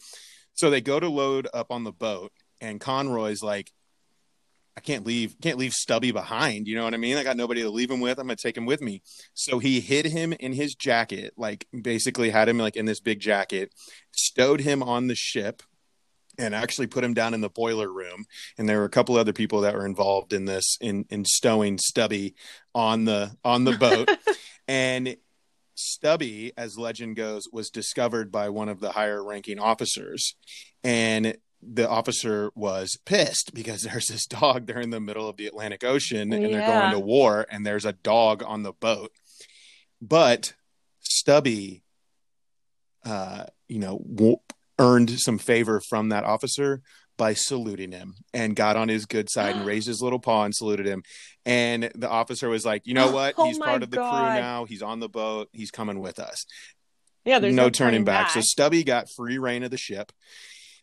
so 0.55 0.71
they 0.71 0.81
go 0.81 1.01
to 1.01 1.09
load 1.09 1.49
up 1.55 1.71
on 1.71 1.85
the 1.85 1.93
boat, 1.93 2.33
and 2.61 2.81
Conroy's 2.81 3.43
like, 3.43 3.73
I 4.79 4.81
can't 4.81 5.05
leave, 5.05 5.35
can't 5.43 5.59
leave 5.59 5.73
Stubby 5.73 6.13
behind. 6.13 6.69
You 6.69 6.77
know 6.77 6.85
what 6.85 6.95
I 6.95 6.99
mean? 6.99 7.17
I 7.17 7.25
got 7.25 7.37
nobody 7.37 7.63
to 7.63 7.69
leave 7.69 7.91
him 7.91 7.99
with. 7.99 8.21
I'm 8.21 8.29
gonna 8.29 8.37
take 8.37 8.57
him 8.57 8.65
with 8.65 8.81
me. 8.81 9.03
So 9.35 9.59
he 9.59 9.81
hid 9.81 10.07
him 10.07 10.33
in 10.35 10.53
his 10.53 10.77
jacket, 10.77 11.35
like 11.37 11.67
basically 11.83 12.31
had 12.31 12.49
him 12.49 12.59
like 12.59 12.77
in 12.77 12.87
this 12.87 13.01
big 13.01 13.19
jacket, 13.19 13.75
stowed 14.13 14.61
him 14.61 14.81
on 14.85 15.09
the 15.09 15.17
ship, 15.17 15.65
and 16.39 16.55
actually 16.55 16.87
put 16.87 17.03
him 17.03 17.13
down 17.13 17.35
in 17.35 17.41
the 17.41 17.49
boiler 17.49 17.93
room. 17.93 18.27
And 18.57 18.69
there 18.69 18.79
were 18.79 18.85
a 18.85 18.89
couple 18.89 19.17
other 19.17 19.33
people 19.33 19.63
that 19.63 19.75
were 19.75 19.85
involved 19.85 20.33
in 20.33 20.45
this 20.45 20.79
in 20.81 21.07
in 21.11 21.25
stowing 21.25 21.79
Stubby 21.79 22.37
on 22.73 23.05
the 23.05 23.37
on 23.45 23.65
the 23.65 23.77
boat. 23.77 24.09
and 24.69 25.17
Stubby, 25.75 26.53
as 26.57 26.79
legend 26.79 27.17
goes, 27.17 27.49
was 27.53 27.71
discovered 27.71 28.31
by 28.31 28.49
one 28.49 28.69
of 28.69 28.79
the 28.79 28.93
higher 28.93 29.25
ranking 29.25 29.59
officers. 29.59 30.37
And 30.85 31.37
the 31.63 31.89
officer 31.89 32.51
was 32.55 32.97
pissed 33.05 33.53
because 33.55 33.83
there's 33.83 34.07
this 34.07 34.27
dog. 34.27 34.67
They're 34.67 34.81
in 34.81 34.91
the 34.91 35.01
middle 35.01 35.29
of 35.29 35.37
the 35.37 35.47
Atlantic 35.47 35.85
Ocean 35.85 36.33
and 36.33 36.45
they're 36.45 36.67
going 36.67 36.93
to 36.93 37.01
war, 37.01 37.47
and 37.51 37.67
there's 37.67 37.85
a 37.85 37.93
dog 37.93 38.43
on 38.45 38.63
the 38.63 38.73
boat. 38.73 39.13
But 40.01 40.55
Stubby, 41.01 41.83
uh, 43.05 43.45
you 43.69 43.79
know, 43.79 44.01
w- 44.15 44.37
earned 44.79 45.11
some 45.19 45.39
favor 45.39 45.81
from 45.89 46.11
that 46.11 46.25
officer 46.25 46.83
by 47.17 47.35
saluting 47.35 47.91
him 47.91 48.15
and 48.33 48.55
got 48.55 48.77
on 48.77 48.89
his 48.89 49.05
good 49.05 49.29
side 49.29 49.57
and 49.57 49.67
raised 49.67 49.89
his 49.89 50.01
little 50.01 50.21
paw 50.21 50.45
and 50.45 50.55
saluted 50.55 50.87
him. 50.87 51.03
And 51.45 51.91
the 51.95 52.09
officer 52.09 52.49
was 52.49 52.65
like, 52.65 52.87
you 52.87 52.95
know 52.95 53.11
what? 53.13 53.35
Oh 53.37 53.47
He's 53.47 53.59
part 53.59 53.83
of 53.83 53.91
the 53.91 53.97
God. 53.97 54.11
crew 54.11 54.41
now. 54.41 54.65
He's 54.65 54.83
on 54.83 55.01
the 55.01 55.09
boat. 55.09 55.49
He's 55.53 55.71
coming 55.71 55.99
with 56.01 56.19
us. 56.19 56.47
Yeah, 57.25 57.41
there's 57.41 57.55
no, 57.55 57.69
turning 57.69 58.05
back. 58.05 58.31
So 58.31 58.41
Stubby 58.41 58.85
got 58.85 59.07
free 59.15 59.37
rein 59.37 59.63
of 59.63 59.71
the 59.71 59.77
ship. 59.77 60.13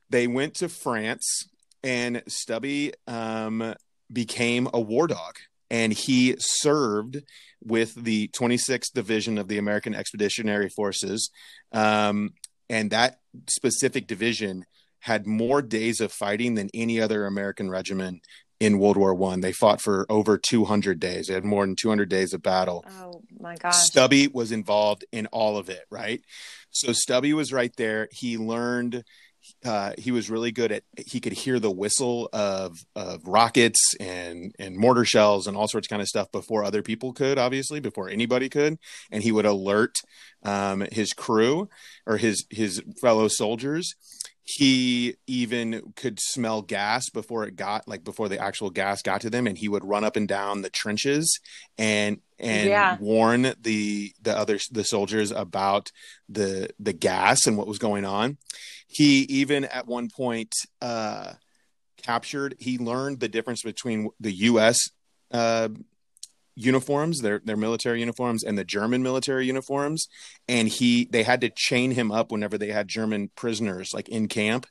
They 0.09 0.27
went 0.27 0.55
to 0.55 0.69
France, 0.69 1.47
and 1.83 2.23
Stubby 2.27 2.93
um, 3.07 3.75
became 4.11 4.67
a 4.73 4.79
war 4.79 5.07
dog, 5.07 5.37
and 5.69 5.93
he 5.93 6.35
served 6.39 7.23
with 7.63 7.95
the 7.95 8.29
26th 8.29 8.93
Division 8.93 9.37
of 9.37 9.47
the 9.47 9.57
American 9.57 9.95
Expeditionary 9.95 10.69
Forces, 10.69 11.29
um, 11.71 12.31
and 12.69 12.91
that 12.91 13.19
specific 13.49 14.07
division 14.07 14.65
had 14.99 15.27
more 15.27 15.61
days 15.61 16.01
of 16.01 16.11
fighting 16.11 16.55
than 16.55 16.69
any 16.73 16.99
other 16.99 17.25
American 17.25 17.69
regiment 17.69 18.21
in 18.59 18.79
World 18.79 18.97
War 18.97 19.13
One. 19.13 19.41
They 19.41 19.51
fought 19.51 19.81
for 19.81 20.05
over 20.09 20.37
200 20.37 20.99
days. 20.99 21.27
They 21.27 21.33
had 21.33 21.43
more 21.43 21.65
than 21.65 21.75
200 21.75 22.09
days 22.09 22.33
of 22.33 22.41
battle. 22.41 22.83
Oh 22.89 23.21
my 23.39 23.55
gosh! 23.55 23.75
Stubby 23.75 24.27
was 24.27 24.51
involved 24.51 25.05
in 25.11 25.27
all 25.27 25.57
of 25.57 25.69
it, 25.69 25.83
right? 25.91 26.21
So 26.71 26.93
Stubby 26.93 27.33
was 27.33 27.53
right 27.53 27.75
there. 27.75 28.07
He 28.11 28.37
learned. 28.37 29.03
Uh, 29.63 29.93
he 29.97 30.11
was 30.11 30.29
really 30.29 30.51
good 30.51 30.71
at. 30.71 30.83
He 30.97 31.19
could 31.19 31.33
hear 31.33 31.59
the 31.59 31.71
whistle 31.71 32.29
of 32.33 32.85
of 32.95 33.27
rockets 33.27 33.95
and 33.99 34.53
and 34.59 34.77
mortar 34.77 35.05
shells 35.05 35.47
and 35.47 35.55
all 35.55 35.67
sorts 35.67 35.87
of 35.87 35.89
kind 35.89 36.01
of 36.01 36.07
stuff 36.07 36.31
before 36.31 36.63
other 36.63 36.81
people 36.81 37.13
could. 37.13 37.37
Obviously, 37.37 37.79
before 37.79 38.09
anybody 38.09 38.49
could, 38.49 38.77
and 39.11 39.23
he 39.23 39.31
would 39.31 39.45
alert 39.45 40.01
um, 40.43 40.85
his 40.91 41.13
crew 41.13 41.69
or 42.05 42.17
his 42.17 42.45
his 42.49 42.81
fellow 43.01 43.27
soldiers 43.27 43.95
he 44.45 45.15
even 45.25 45.93
could 45.95 46.19
smell 46.19 46.61
gas 46.61 47.09
before 47.09 47.45
it 47.45 47.55
got 47.55 47.87
like 47.87 48.03
before 48.03 48.29
the 48.29 48.39
actual 48.39 48.69
gas 48.69 49.01
got 49.01 49.21
to 49.21 49.29
them 49.29 49.47
and 49.47 49.57
he 49.57 49.67
would 49.67 49.83
run 49.83 50.03
up 50.03 50.15
and 50.15 50.27
down 50.27 50.61
the 50.61 50.69
trenches 50.69 51.39
and 51.79 52.19
and 52.37 52.69
yeah. 52.69 52.95
warn 52.99 53.53
the 53.59 54.13
the 54.21 54.37
other 54.37 54.59
the 54.69 54.83
soldiers 54.83 55.31
about 55.31 55.91
the 56.29 56.69
the 56.79 56.93
gas 56.93 57.47
and 57.47 57.57
what 57.57 57.65
was 57.65 57.79
going 57.79 58.05
on 58.05 58.37
he 58.87 59.21
even 59.23 59.65
at 59.65 59.87
one 59.87 60.09
point 60.15 60.53
uh 60.79 61.33
captured 62.03 62.55
he 62.59 62.77
learned 62.77 63.19
the 63.19 63.27
difference 63.27 63.63
between 63.63 64.09
the 64.19 64.31
US 64.31 64.77
uh 65.31 65.69
uniforms, 66.55 67.21
their 67.21 67.39
their 67.43 67.57
military 67.57 67.99
uniforms, 67.99 68.43
and 68.43 68.57
the 68.57 68.63
German 68.63 69.03
military 69.03 69.45
uniforms. 69.45 70.07
And 70.47 70.67
he 70.67 71.05
they 71.11 71.23
had 71.23 71.41
to 71.41 71.49
chain 71.49 71.91
him 71.91 72.11
up 72.11 72.31
whenever 72.31 72.57
they 72.57 72.69
had 72.71 72.87
German 72.87 73.29
prisoners 73.35 73.93
like 73.93 74.09
in 74.09 74.27
camp 74.27 74.65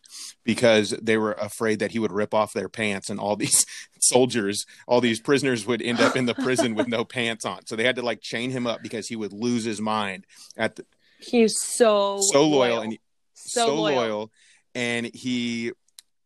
because 0.45 0.91
they 1.03 1.17
were 1.17 1.33
afraid 1.35 1.79
that 1.81 1.93
he 1.93 1.99
would 1.99 2.13
rip 2.13 2.35
off 2.35 2.53
their 2.53 2.69
pants 2.69 3.11
and 3.11 3.21
all 3.21 3.37
these 3.45 3.65
soldiers, 4.01 4.67
all 4.87 5.01
these 5.01 5.21
prisoners 5.21 5.67
would 5.67 5.83
end 5.83 6.01
up 6.01 6.17
in 6.17 6.27
the 6.27 6.35
prison 6.35 6.75
with 6.75 6.89
no 6.89 7.05
pants 7.05 7.45
on. 7.45 7.67
So 7.67 7.77
they 7.77 7.85
had 7.85 7.97
to 7.97 8.03
like 8.03 8.21
chain 8.21 8.51
him 8.51 8.67
up 8.67 8.83
because 8.83 9.09
he 9.09 9.17
would 9.17 9.33
lose 9.33 9.65
his 9.65 9.81
mind 9.81 10.27
at 10.57 10.77
the 10.77 10.85
He's 11.19 11.59
so 11.59 12.19
so 12.21 12.47
loyal, 12.47 12.77
loyal. 12.77 12.81
and 12.83 12.99
so, 13.35 13.67
so 13.67 13.75
loyal. 13.75 13.97
loyal 13.97 14.33
and 14.75 15.07
he 15.15 15.73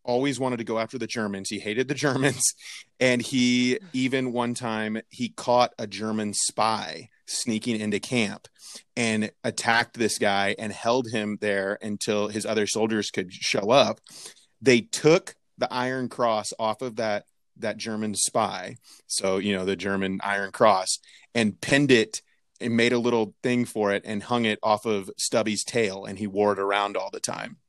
always 0.09 0.39
wanted 0.39 0.57
to 0.57 0.63
go 0.63 0.79
after 0.79 0.97
the 0.97 1.05
Germans. 1.05 1.49
He 1.49 1.59
hated 1.59 1.87
the 1.87 1.93
Germans. 1.93 2.43
And 3.01 3.21
he 3.21 3.79
even 3.93 4.33
one 4.33 4.53
time 4.53 5.01
he 5.09 5.29
caught 5.29 5.73
a 5.79 5.87
German 5.87 6.33
spy 6.33 7.07
sneaking 7.27 7.79
into 7.79 7.97
camp 7.97 8.49
and 8.97 9.31
attacked 9.41 9.97
this 9.97 10.17
guy 10.17 10.53
and 10.59 10.73
held 10.73 11.07
him 11.09 11.37
there 11.39 11.77
until 11.81 12.27
his 12.27 12.45
other 12.45 12.67
soldiers 12.67 13.09
could 13.09 13.31
show 13.31 13.71
up. 13.71 14.01
They 14.61 14.81
took 14.81 15.35
the 15.57 15.71
Iron 15.71 16.09
Cross 16.09 16.51
off 16.59 16.81
of 16.81 16.97
that 16.97 17.23
that 17.55 17.77
German 17.77 18.15
spy. 18.15 18.75
So, 19.07 19.37
you 19.37 19.55
know, 19.55 19.63
the 19.63 19.77
German 19.77 20.19
Iron 20.21 20.51
Cross 20.51 20.99
and 21.33 21.61
pinned 21.61 21.91
it 21.91 22.21
and 22.59 22.75
made 22.75 22.91
a 22.91 22.99
little 22.99 23.33
thing 23.41 23.63
for 23.63 23.93
it 23.93 24.03
and 24.03 24.23
hung 24.23 24.43
it 24.43 24.59
off 24.61 24.85
of 24.85 25.09
Stubby's 25.17 25.63
tail 25.63 26.03
and 26.03 26.19
he 26.19 26.27
wore 26.27 26.51
it 26.51 26.59
around 26.59 26.97
all 26.97 27.11
the 27.11 27.21
time. 27.21 27.59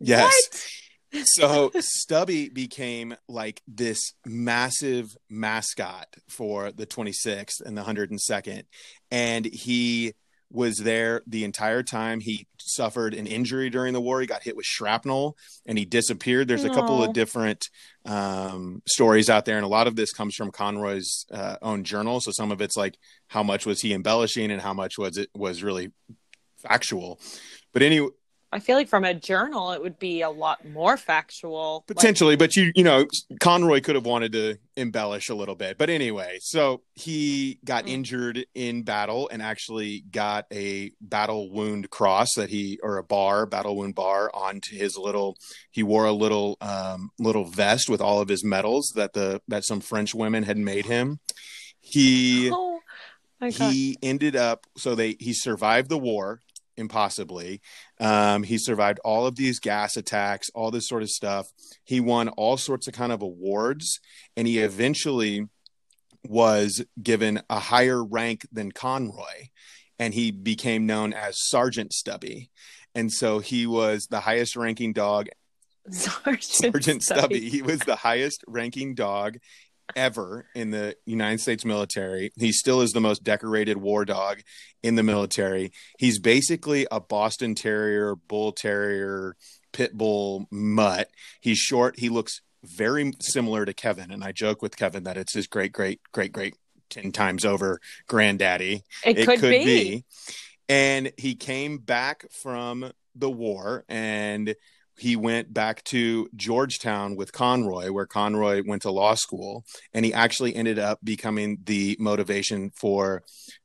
Yes. 0.00 0.34
What? 0.50 0.87
So 1.24 1.70
Stubby 1.78 2.48
became 2.48 3.14
like 3.28 3.62
this 3.66 4.12
massive 4.26 5.16
mascot 5.28 6.08
for 6.28 6.72
the 6.72 6.86
26th 6.86 7.60
and 7.64 7.76
the 7.76 7.82
102nd. 7.82 8.64
And 9.10 9.44
he 9.44 10.14
was 10.50 10.78
there 10.78 11.22
the 11.26 11.44
entire 11.44 11.82
time. 11.82 12.20
He 12.20 12.46
suffered 12.58 13.14
an 13.14 13.26
injury 13.26 13.70
during 13.70 13.92
the 13.92 14.00
war. 14.00 14.20
He 14.20 14.26
got 14.26 14.42
hit 14.42 14.56
with 14.56 14.64
shrapnel 14.64 15.36
and 15.66 15.76
he 15.76 15.84
disappeared. 15.84 16.48
There's 16.48 16.64
a 16.64 16.70
couple 16.70 17.02
of 17.02 17.12
different 17.12 17.68
um, 18.06 18.82
stories 18.86 19.28
out 19.28 19.44
there, 19.44 19.56
and 19.56 19.64
a 19.64 19.68
lot 19.68 19.86
of 19.86 19.96
this 19.96 20.12
comes 20.12 20.34
from 20.34 20.50
Conroy's 20.50 21.26
uh, 21.30 21.56
own 21.60 21.84
journal. 21.84 22.20
So 22.20 22.30
some 22.30 22.50
of 22.50 22.60
it's 22.62 22.76
like 22.76 22.96
how 23.26 23.42
much 23.42 23.66
was 23.66 23.80
he 23.80 23.92
embellishing 23.92 24.50
and 24.50 24.60
how 24.60 24.72
much 24.72 24.96
was 24.96 25.18
it 25.18 25.28
was 25.34 25.62
really 25.62 25.92
factual. 26.62 27.20
But 27.72 27.82
anyway, 27.82 28.08
I 28.50 28.60
feel 28.60 28.76
like 28.76 28.88
from 28.88 29.04
a 29.04 29.12
journal, 29.12 29.72
it 29.72 29.82
would 29.82 29.98
be 29.98 30.22
a 30.22 30.30
lot 30.30 30.66
more 30.66 30.96
factual. 30.96 31.84
Potentially, 31.86 32.32
like... 32.32 32.38
but 32.38 32.56
you, 32.56 32.72
you 32.74 32.82
know, 32.82 33.06
Conroy 33.40 33.82
could 33.82 33.94
have 33.94 34.06
wanted 34.06 34.32
to 34.32 34.56
embellish 34.74 35.28
a 35.28 35.34
little 35.34 35.54
bit. 35.54 35.76
But 35.76 35.90
anyway, 35.90 36.38
so 36.40 36.80
he 36.94 37.58
got 37.62 37.84
mm. 37.84 37.90
injured 37.90 38.46
in 38.54 38.84
battle 38.84 39.28
and 39.30 39.42
actually 39.42 40.00
got 40.10 40.46
a 40.50 40.92
battle 41.00 41.50
wound 41.50 41.90
cross 41.90 42.34
that 42.36 42.48
he, 42.48 42.78
or 42.82 42.96
a 42.96 43.04
bar, 43.04 43.44
battle 43.44 43.76
wound 43.76 43.94
bar 43.94 44.30
onto 44.32 44.74
his 44.74 44.96
little, 44.96 45.36
he 45.70 45.82
wore 45.82 46.06
a 46.06 46.12
little, 46.12 46.56
um, 46.62 47.10
little 47.18 47.44
vest 47.44 47.90
with 47.90 48.00
all 48.00 48.20
of 48.22 48.30
his 48.30 48.42
medals 48.42 48.92
that 48.96 49.12
the, 49.12 49.42
that 49.48 49.64
some 49.64 49.80
French 49.80 50.14
women 50.14 50.44
had 50.44 50.56
made 50.56 50.86
him. 50.86 51.18
He, 51.80 52.50
oh, 52.50 52.80
he 53.40 53.98
ended 54.02 54.36
up, 54.36 54.66
so 54.78 54.94
they, 54.94 55.16
he 55.20 55.34
survived 55.34 55.90
the 55.90 55.98
war 55.98 56.40
impossibly. 56.78 57.60
Um, 58.00 58.42
he 58.42 58.56
survived 58.58 59.00
all 59.04 59.26
of 59.26 59.36
these 59.36 59.58
gas 59.58 59.96
attacks, 59.96 60.50
all 60.54 60.70
this 60.70 60.88
sort 60.88 61.02
of 61.02 61.10
stuff. 61.10 61.48
He 61.84 62.00
won 62.00 62.28
all 62.28 62.56
sorts 62.56 62.86
of 62.86 62.94
kind 62.94 63.12
of 63.12 63.22
awards, 63.22 64.00
and 64.36 64.46
he 64.46 64.58
eventually 64.58 65.46
was 66.26 66.84
given 67.02 67.42
a 67.50 67.58
higher 67.58 68.02
rank 68.04 68.46
than 68.52 68.72
Conroy, 68.72 69.48
and 69.98 70.14
he 70.14 70.30
became 70.30 70.86
known 70.86 71.12
as 71.12 71.36
Sergeant 71.38 71.92
Stubby. 71.92 72.50
And 72.94 73.12
so 73.12 73.38
he 73.38 73.66
was 73.66 74.06
the 74.06 74.20
highest 74.20 74.56
ranking 74.56 74.92
dog. 74.92 75.28
Sergeant, 75.90 76.42
Sergeant 76.42 77.02
Stubby. 77.02 77.20
Stubby. 77.20 77.48
He 77.48 77.62
was 77.62 77.80
the 77.80 77.96
highest 77.96 78.44
ranking 78.46 78.94
dog 78.94 79.38
ever 79.96 80.46
in 80.54 80.70
the 80.70 80.96
United 81.06 81.40
States 81.40 81.64
military. 81.64 82.30
He 82.38 82.52
still 82.52 82.80
is 82.80 82.92
the 82.92 83.00
most 83.00 83.24
decorated 83.24 83.76
war 83.76 84.04
dog 84.04 84.42
in 84.82 84.94
the 84.94 85.02
military. 85.02 85.72
He's 85.98 86.18
basically 86.18 86.86
a 86.90 87.00
Boston 87.00 87.54
Terrier, 87.54 88.14
Bull 88.14 88.52
Terrier, 88.52 89.36
Pit 89.72 89.96
Bull 89.96 90.46
mutt. 90.50 91.10
He's 91.40 91.58
short. 91.58 91.98
He 91.98 92.08
looks 92.08 92.40
very 92.64 93.12
similar 93.20 93.64
to 93.64 93.74
Kevin. 93.74 94.10
And 94.10 94.24
I 94.24 94.32
joke 94.32 94.62
with 94.62 94.76
Kevin 94.76 95.04
that 95.04 95.16
it's 95.16 95.34
his 95.34 95.46
great, 95.46 95.72
great, 95.72 96.00
great, 96.12 96.32
great 96.32 96.54
10 96.90 97.12
times 97.12 97.44
over 97.44 97.80
granddaddy. 98.06 98.82
It, 99.04 99.18
it 99.18 99.26
could, 99.26 99.40
could 99.40 99.50
be. 99.50 99.64
be. 99.64 100.04
And 100.68 101.12
he 101.16 101.34
came 101.34 101.78
back 101.78 102.24
from 102.30 102.92
the 103.14 103.30
war 103.30 103.84
and 103.88 104.54
he 104.98 105.14
went 105.14 105.54
back 105.54 105.84
to 105.84 106.28
Georgetown 106.34 107.14
with 107.14 107.32
Conroy, 107.32 107.92
where 107.92 108.06
Conroy 108.06 108.62
went 108.66 108.82
to 108.82 108.90
law 108.90 109.14
school, 109.14 109.64
and 109.92 110.04
he 110.04 110.12
actually 110.12 110.56
ended 110.56 110.78
up 110.78 110.98
becoming 111.04 111.58
the 111.64 111.96
motivation 112.00 112.70
for 112.70 113.22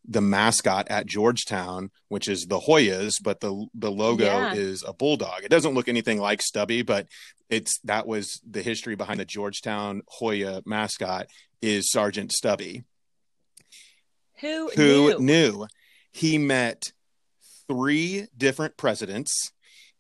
the 0.08 0.22
mascot 0.22 0.88
at 0.90 1.08
Georgetown, 1.08 1.90
which 2.08 2.28
is 2.28 2.46
the 2.48 2.60
Hoyas, 2.60 3.14
but 3.22 3.40
the 3.40 3.66
the 3.74 3.92
logo 3.92 4.26
yeah. 4.26 4.54
is 4.54 4.84
a 4.88 4.94
bulldog. 4.94 5.44
It 5.44 5.50
doesn't 5.50 5.74
look 5.74 5.88
anything 5.88 6.20
like 6.20 6.42
Stubby, 6.42 6.84
but 6.84 7.08
it's 7.50 7.80
that 7.84 8.06
was 8.06 8.40
the 8.48 8.62
history 8.62 8.96
behind 8.96 9.20
the 9.20 9.26
Georgetown 9.26 10.04
Hoya 10.08 10.62
mascot 10.66 11.28
is 11.62 11.90
Sergeant 11.90 12.32
Stubby. 12.32 12.84
Who 14.42 14.70
who 14.76 15.18
knew? 15.18 15.20
knew? 15.20 15.68
He 16.12 16.38
met 16.38 16.92
three 17.68 18.28
different 18.38 18.78
presidents 18.78 19.52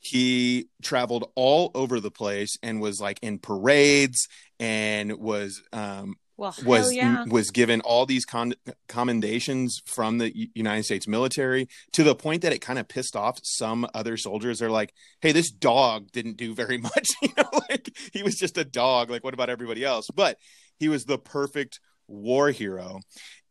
he 0.03 0.67
traveled 0.81 1.31
all 1.35 1.71
over 1.73 1.99
the 1.99 2.11
place 2.11 2.57
and 2.61 2.81
was 2.81 2.99
like 2.99 3.19
in 3.21 3.39
parades 3.39 4.27
and 4.59 5.13
was 5.13 5.61
um 5.71 6.15
well, 6.35 6.53
was 6.65 6.93
yeah. 6.93 7.25
was 7.27 7.51
given 7.51 7.79
all 7.81 8.05
these 8.05 8.25
con- 8.25 8.55
commendations 8.87 9.81
from 9.85 10.17
the 10.17 10.35
U- 10.35 10.47
United 10.55 10.83
States 10.83 11.07
military 11.07 11.67
to 11.93 12.03
the 12.03 12.15
point 12.15 12.41
that 12.41 12.51
it 12.51 12.59
kind 12.59 12.79
of 12.79 12.87
pissed 12.87 13.15
off 13.15 13.39
some 13.43 13.87
other 13.93 14.17
soldiers. 14.17 14.59
They're 14.59 14.71
like, 14.71 14.93
"Hey, 15.21 15.31
this 15.31 15.51
dog 15.51 16.11
didn't 16.11 16.37
do 16.37 16.53
very 16.55 16.77
much. 16.89 17.09
you 17.21 17.29
know, 17.37 17.49
like 17.69 17.95
he 18.11 18.23
was 18.23 18.35
just 18.35 18.57
a 18.57 18.65
dog. 18.65 19.09
Like, 19.09 19.23
what 19.23 19.35
about 19.35 19.49
everybody 19.49 19.85
else?" 19.85 20.07
But 20.13 20.37
he 20.79 20.89
was 20.89 21.05
the 21.05 21.19
perfect 21.19 21.79
war 22.13 22.51
hero 22.51 22.99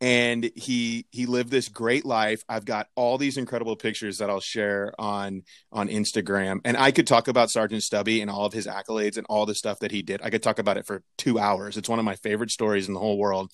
and 0.00 0.50
he 0.54 1.06
he 1.10 1.26
lived 1.26 1.50
this 1.50 1.68
great 1.68 2.04
life 2.04 2.42
i've 2.48 2.64
got 2.64 2.86
all 2.94 3.18
these 3.18 3.36
incredible 3.36 3.74
pictures 3.76 4.18
that 4.18 4.30
i'll 4.30 4.40
share 4.40 4.92
on 4.98 5.42
on 5.72 5.88
instagram 5.88 6.60
and 6.64 6.76
i 6.76 6.90
could 6.92 7.06
talk 7.06 7.26
about 7.28 7.50
sergeant 7.50 7.82
stubby 7.82 8.20
and 8.20 8.30
all 8.30 8.46
of 8.46 8.52
his 8.52 8.66
accolades 8.68 9.16
and 9.16 9.26
all 9.28 9.46
the 9.46 9.54
stuff 9.54 9.80
that 9.80 9.90
he 9.90 10.00
did 10.02 10.20
i 10.22 10.30
could 10.30 10.42
talk 10.42 10.58
about 10.60 10.76
it 10.76 10.86
for 10.86 11.02
two 11.18 11.38
hours 11.38 11.76
it's 11.76 11.88
one 11.88 11.98
of 11.98 12.04
my 12.04 12.14
favorite 12.16 12.50
stories 12.50 12.86
in 12.86 12.94
the 12.94 13.00
whole 13.00 13.18
world 13.18 13.50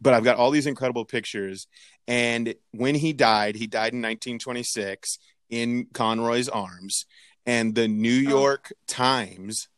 but 0.00 0.14
I've 0.14 0.24
got 0.24 0.36
all 0.36 0.50
these 0.50 0.66
incredible 0.66 1.04
pictures. 1.04 1.68
And 2.08 2.56
when 2.72 2.96
he 2.96 3.12
died, 3.12 3.54
he 3.54 3.68
died 3.68 3.92
in 3.92 4.02
1926 4.02 5.16
in 5.48 5.86
Conroy's 5.94 6.48
arms. 6.48 7.06
And 7.46 7.76
the 7.76 7.86
New 7.86 8.24
Oh. 8.26 8.30
York 8.40 8.72
Times 8.88 9.68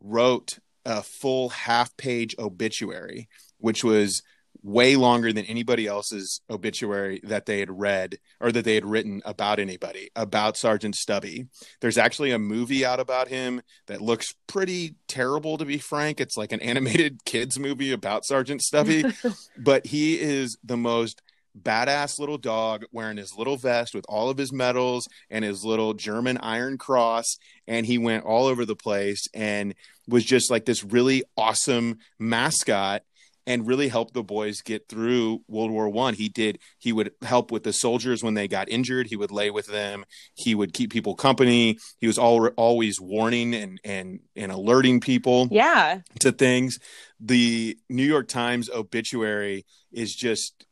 wrote 0.00 0.58
a 0.84 1.02
full 1.02 1.48
half 1.48 1.96
page 1.96 2.36
obituary, 2.38 3.30
which 3.64 3.82
was 3.82 4.20
way 4.62 4.94
longer 4.94 5.32
than 5.32 5.46
anybody 5.46 5.86
else's 5.86 6.42
obituary 6.50 7.18
that 7.24 7.46
they 7.46 7.60
had 7.60 7.70
read 7.70 8.18
or 8.42 8.52
that 8.52 8.64
they 8.66 8.74
had 8.74 8.84
written 8.84 9.22
about 9.24 9.58
anybody 9.58 10.10
about 10.14 10.58
Sergeant 10.58 10.94
Stubby. 10.94 11.46
There's 11.80 11.96
actually 11.96 12.30
a 12.30 12.38
movie 12.38 12.84
out 12.84 13.00
about 13.00 13.28
him 13.28 13.62
that 13.86 14.02
looks 14.02 14.34
pretty 14.46 14.96
terrible 15.08 15.56
to 15.56 15.64
be 15.64 15.78
frank. 15.78 16.20
It's 16.20 16.36
like 16.36 16.52
an 16.52 16.60
animated 16.60 17.22
kids 17.24 17.58
movie 17.58 17.90
about 17.90 18.26
Sergeant 18.26 18.60
Stubby, 18.60 19.04
but 19.58 19.86
he 19.86 20.20
is 20.20 20.58
the 20.62 20.76
most 20.76 21.22
badass 21.58 22.18
little 22.18 22.38
dog 22.38 22.84
wearing 22.92 23.16
his 23.16 23.34
little 23.38 23.56
vest 23.56 23.94
with 23.94 24.04
all 24.10 24.28
of 24.28 24.36
his 24.36 24.52
medals 24.52 25.06
and 25.30 25.42
his 25.42 25.64
little 25.64 25.94
German 25.94 26.36
iron 26.38 26.76
cross 26.76 27.24
and 27.66 27.86
he 27.86 27.96
went 27.96 28.24
all 28.24 28.46
over 28.46 28.66
the 28.66 28.76
place 28.76 29.22
and 29.32 29.74
was 30.08 30.24
just 30.24 30.50
like 30.50 30.64
this 30.64 30.82
really 30.82 31.22
awesome 31.36 31.98
mascot 32.18 33.02
and 33.46 33.66
really 33.66 33.88
helped 33.88 34.14
the 34.14 34.22
boys 34.22 34.62
get 34.62 34.88
through 34.88 35.42
World 35.48 35.70
War 35.70 35.88
One. 35.88 36.14
He 36.14 36.28
did. 36.28 36.58
He 36.78 36.92
would 36.92 37.12
help 37.22 37.50
with 37.50 37.62
the 37.62 37.72
soldiers 37.72 38.22
when 38.22 38.34
they 38.34 38.48
got 38.48 38.68
injured. 38.68 39.08
He 39.08 39.16
would 39.16 39.30
lay 39.30 39.50
with 39.50 39.66
them. 39.66 40.04
He 40.34 40.54
would 40.54 40.72
keep 40.72 40.90
people 40.92 41.14
company. 41.14 41.78
He 41.98 42.06
was 42.06 42.18
all, 42.18 42.46
always 42.56 43.00
warning 43.00 43.54
and 43.54 43.80
and 43.84 44.20
and 44.34 44.50
alerting 44.50 45.00
people 45.00 45.48
Yeah. 45.50 46.00
to 46.20 46.32
things. 46.32 46.78
The 47.20 47.76
New 47.88 48.04
York 48.06 48.28
Times 48.28 48.70
obituary 48.70 49.66
is 49.92 50.14
just 50.14 50.66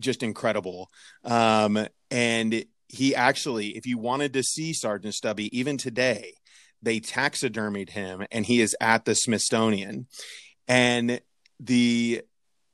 just 0.00 0.22
incredible. 0.22 0.88
Um, 1.24 1.86
and 2.10 2.64
he 2.88 3.14
actually, 3.14 3.68
if 3.76 3.86
you 3.86 3.98
wanted 3.98 4.32
to 4.34 4.42
see 4.42 4.72
Sergeant 4.72 5.14
Stubby, 5.14 5.56
even 5.58 5.78
today, 5.78 6.34
they 6.82 6.98
taxidermied 7.00 7.90
him, 7.90 8.26
and 8.30 8.44
he 8.44 8.60
is 8.60 8.76
at 8.80 9.04
the 9.04 9.14
Smithsonian. 9.14 10.08
And 10.68 11.20
the 11.60 12.22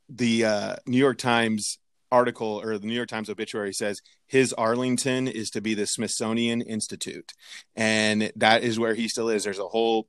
the 0.09 0.45
uh, 0.45 0.75
New 0.87 0.97
York 0.97 1.17
Times 1.17 1.77
article 2.11 2.59
or 2.63 2.77
the 2.77 2.87
New 2.87 2.93
York 2.93 3.09
Times 3.09 3.29
obituary 3.29 3.73
says 3.73 4.01
his 4.25 4.53
Arlington 4.53 5.27
is 5.27 5.49
to 5.51 5.61
be 5.61 5.73
the 5.73 5.85
Smithsonian 5.85 6.61
Institute, 6.61 7.33
and 7.75 8.31
that 8.35 8.63
is 8.63 8.79
where 8.79 8.95
he 8.95 9.07
still 9.07 9.29
is. 9.29 9.43
There's 9.43 9.59
a 9.59 9.67
whole 9.67 10.07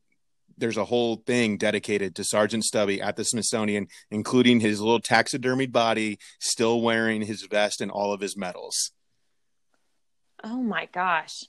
there's 0.57 0.77
a 0.77 0.85
whole 0.85 1.17
thing 1.17 1.57
dedicated 1.57 2.15
to 2.15 2.25
Sergeant 2.25 2.65
Stubby 2.65 3.01
at 3.01 3.17
the 3.17 3.25
Smithsonian, 3.25 3.89
including 4.11 4.61
his 4.61 4.81
little 4.81 5.01
taxidermied 5.01 5.73
body, 5.73 6.19
still 6.39 6.83
wearing 6.83 7.23
his 7.23 7.47
vest 7.51 7.81
and 7.81 7.91
all 7.91 8.13
of 8.13 8.21
his 8.21 8.37
medals. 8.37 8.93
Oh 10.45 10.63
my 10.63 10.87
gosh. 10.87 11.45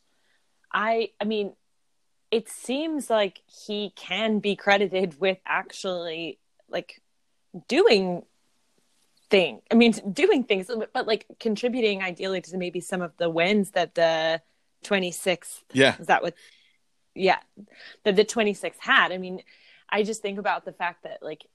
I 0.73 1.09
I 1.19 1.25
mean 1.25 1.53
it 2.31 2.49
seems 2.49 3.09
like 3.09 3.41
he 3.67 3.91
can 3.95 4.39
be 4.39 4.55
credited 4.55 5.19
with 5.19 5.37
actually 5.45 6.39
like 6.69 7.01
doing 7.67 8.23
thing. 9.29 9.61
I 9.71 9.75
mean 9.75 9.93
doing 10.11 10.43
things 10.43 10.69
but 10.93 11.07
like 11.07 11.25
contributing 11.39 12.01
ideally 12.01 12.41
to 12.41 12.57
maybe 12.57 12.81
some 12.81 13.01
of 13.01 13.15
the 13.17 13.29
wins 13.29 13.71
that 13.71 13.95
the 13.95 14.41
26th 14.83 15.61
Yeah, 15.73 15.95
is 15.99 16.07
that 16.07 16.21
what 16.21 16.33
yeah 17.15 17.39
that 18.03 18.15
the 18.15 18.25
26th 18.25 18.79
had. 18.79 19.11
I 19.11 19.17
mean 19.17 19.41
I 19.89 20.03
just 20.03 20.21
think 20.21 20.37
about 20.37 20.65
the 20.65 20.73
fact 20.73 21.03
that 21.03 21.23
like 21.23 21.45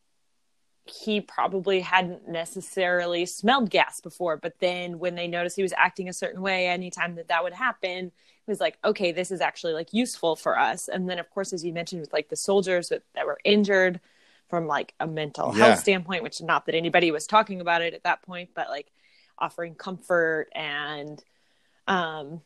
he 0.87 1.21
probably 1.21 1.81
hadn't 1.81 2.29
necessarily 2.29 3.27
smelled 3.27 3.71
gas 3.71 4.01
before, 4.01 4.37
but 4.37 4.59
then 4.61 4.99
when 4.99 5.15
they 5.17 5.27
noticed 5.27 5.57
he 5.57 5.63
was 5.63 5.75
acting 5.77 6.09
a 6.09 6.13
certain 6.13 6.41
way, 6.41 6.69
anytime 6.69 7.17
that 7.17 7.29
that 7.29 7.43
would 7.43 7.53
happen, 7.53 8.07
it 8.07 8.13
was 8.51 8.61
like, 8.61 8.79
okay, 8.85 9.11
this 9.11 9.31
is 9.31 9.41
actually 9.41 9.73
like 9.73 9.93
useful 9.93 10.37
for 10.37 10.59
us. 10.59 10.89
And 10.89 11.11
then, 11.11 11.19
of 11.19 11.29
course, 11.31 11.53
as 11.53 11.65
you 11.65 11.73
mentioned, 11.73 12.03
with 12.03 12.13
like 12.13 12.29
the 12.29 12.37
soldiers 12.37 12.89
that, 12.91 13.03
that 13.15 13.27
were 13.27 13.41
injured 13.45 14.01
from 14.49 14.67
like 14.67 14.95
a 15.01 15.07
mental 15.07 15.53
Yeah. 15.55 15.67
health 15.67 15.81
standpoint, 15.81 16.23
which 16.23 16.41
not 16.41 16.67
that 16.67 16.75
anybody 16.75 17.11
was 17.11 17.27
talking 17.27 17.61
about 17.61 17.83
it 17.83 17.95
at 17.95 18.05
that 18.05 18.23
point, 18.23 18.51
but 18.55 18.69
like 18.69 18.91
offering 19.39 19.75
comfort 19.75 20.49
and 20.55 21.23
um, 21.87 22.41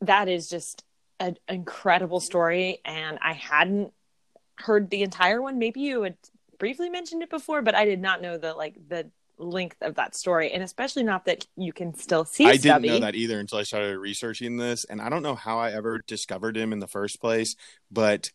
that 0.00 0.28
is 0.28 0.48
just 0.48 0.84
an 1.18 1.36
incredible 1.48 2.20
story. 2.20 2.80
And 2.84 3.18
I 3.22 3.32
hadn't 3.32 3.92
heard 4.56 4.90
the 4.90 5.02
entire 5.02 5.40
one. 5.42 5.58
Maybe 5.58 5.80
you 5.80 6.02
had 6.02 6.16
briefly 6.58 6.88
mentioned 6.88 7.22
it 7.22 7.30
before, 7.30 7.62
but 7.62 7.74
I 7.74 7.84
did 7.84 8.00
not 8.00 8.22
know 8.22 8.38
the 8.38 8.54
like 8.54 8.76
the 8.88 9.10
length 9.38 9.76
of 9.82 9.96
that 9.96 10.14
story, 10.14 10.52
and 10.52 10.62
especially 10.62 11.02
not 11.02 11.26
that 11.26 11.46
you 11.56 11.72
can 11.72 11.94
still 11.94 12.24
see. 12.24 12.46
I 12.46 12.56
didn't 12.56 12.82
know 12.86 13.00
that 13.00 13.14
either 13.14 13.38
until 13.38 13.58
I 13.58 13.64
started 13.64 13.98
researching 13.98 14.56
this, 14.56 14.84
and 14.84 15.00
I 15.00 15.10
don't 15.10 15.22
know 15.22 15.34
how 15.34 15.58
I 15.58 15.72
ever 15.72 15.98
discovered 15.98 16.56
him 16.56 16.72
in 16.72 16.78
the 16.78 16.86
first 16.86 17.20
place, 17.20 17.54
but 17.90 18.30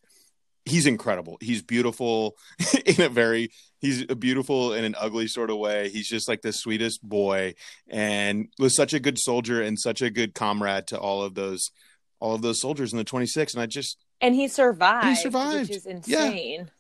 he's 0.66 0.86
incredible. 0.86 1.38
He's 1.42 1.62
beautiful 1.62 2.36
in 2.86 3.02
a 3.02 3.10
very 3.10 3.52
he's 3.80 4.06
a 4.10 4.16
beautiful 4.16 4.74
in 4.74 4.84
an 4.84 4.96
ugly 5.00 5.28
sort 5.28 5.50
of 5.50 5.58
way. 5.58 5.90
He's 5.90 6.08
just 6.08 6.28
like 6.28 6.42
the 6.42 6.54
sweetest 6.54 7.02
boy 7.02 7.56
and 7.90 8.48
was 8.60 8.76
such 8.76 8.94
a 8.94 9.00
good 9.00 9.18
soldier 9.20 9.62
and 9.62 9.80
such 9.80 10.02
a 10.02 10.10
good 10.10 10.34
comrade 10.36 10.88
to 10.88 11.00
all 11.00 11.24
of 11.24 11.34
those 11.36 11.72
all 12.20 12.36
of 12.36 12.42
those 12.44 12.62
soldiers 12.62 12.92
in 12.92 12.98
the 13.00 13.04
26 13.04 13.54
and 13.56 13.64
I 13.64 13.66
just 13.66 13.98
and 14.22 14.36
he 14.36 14.48
survived. 14.48 15.08
He 15.08 15.16
survived. 15.16 15.70
which 15.70 15.78
is 15.78 15.88
Yeah. 16.06 16.26
insane. 16.26 16.72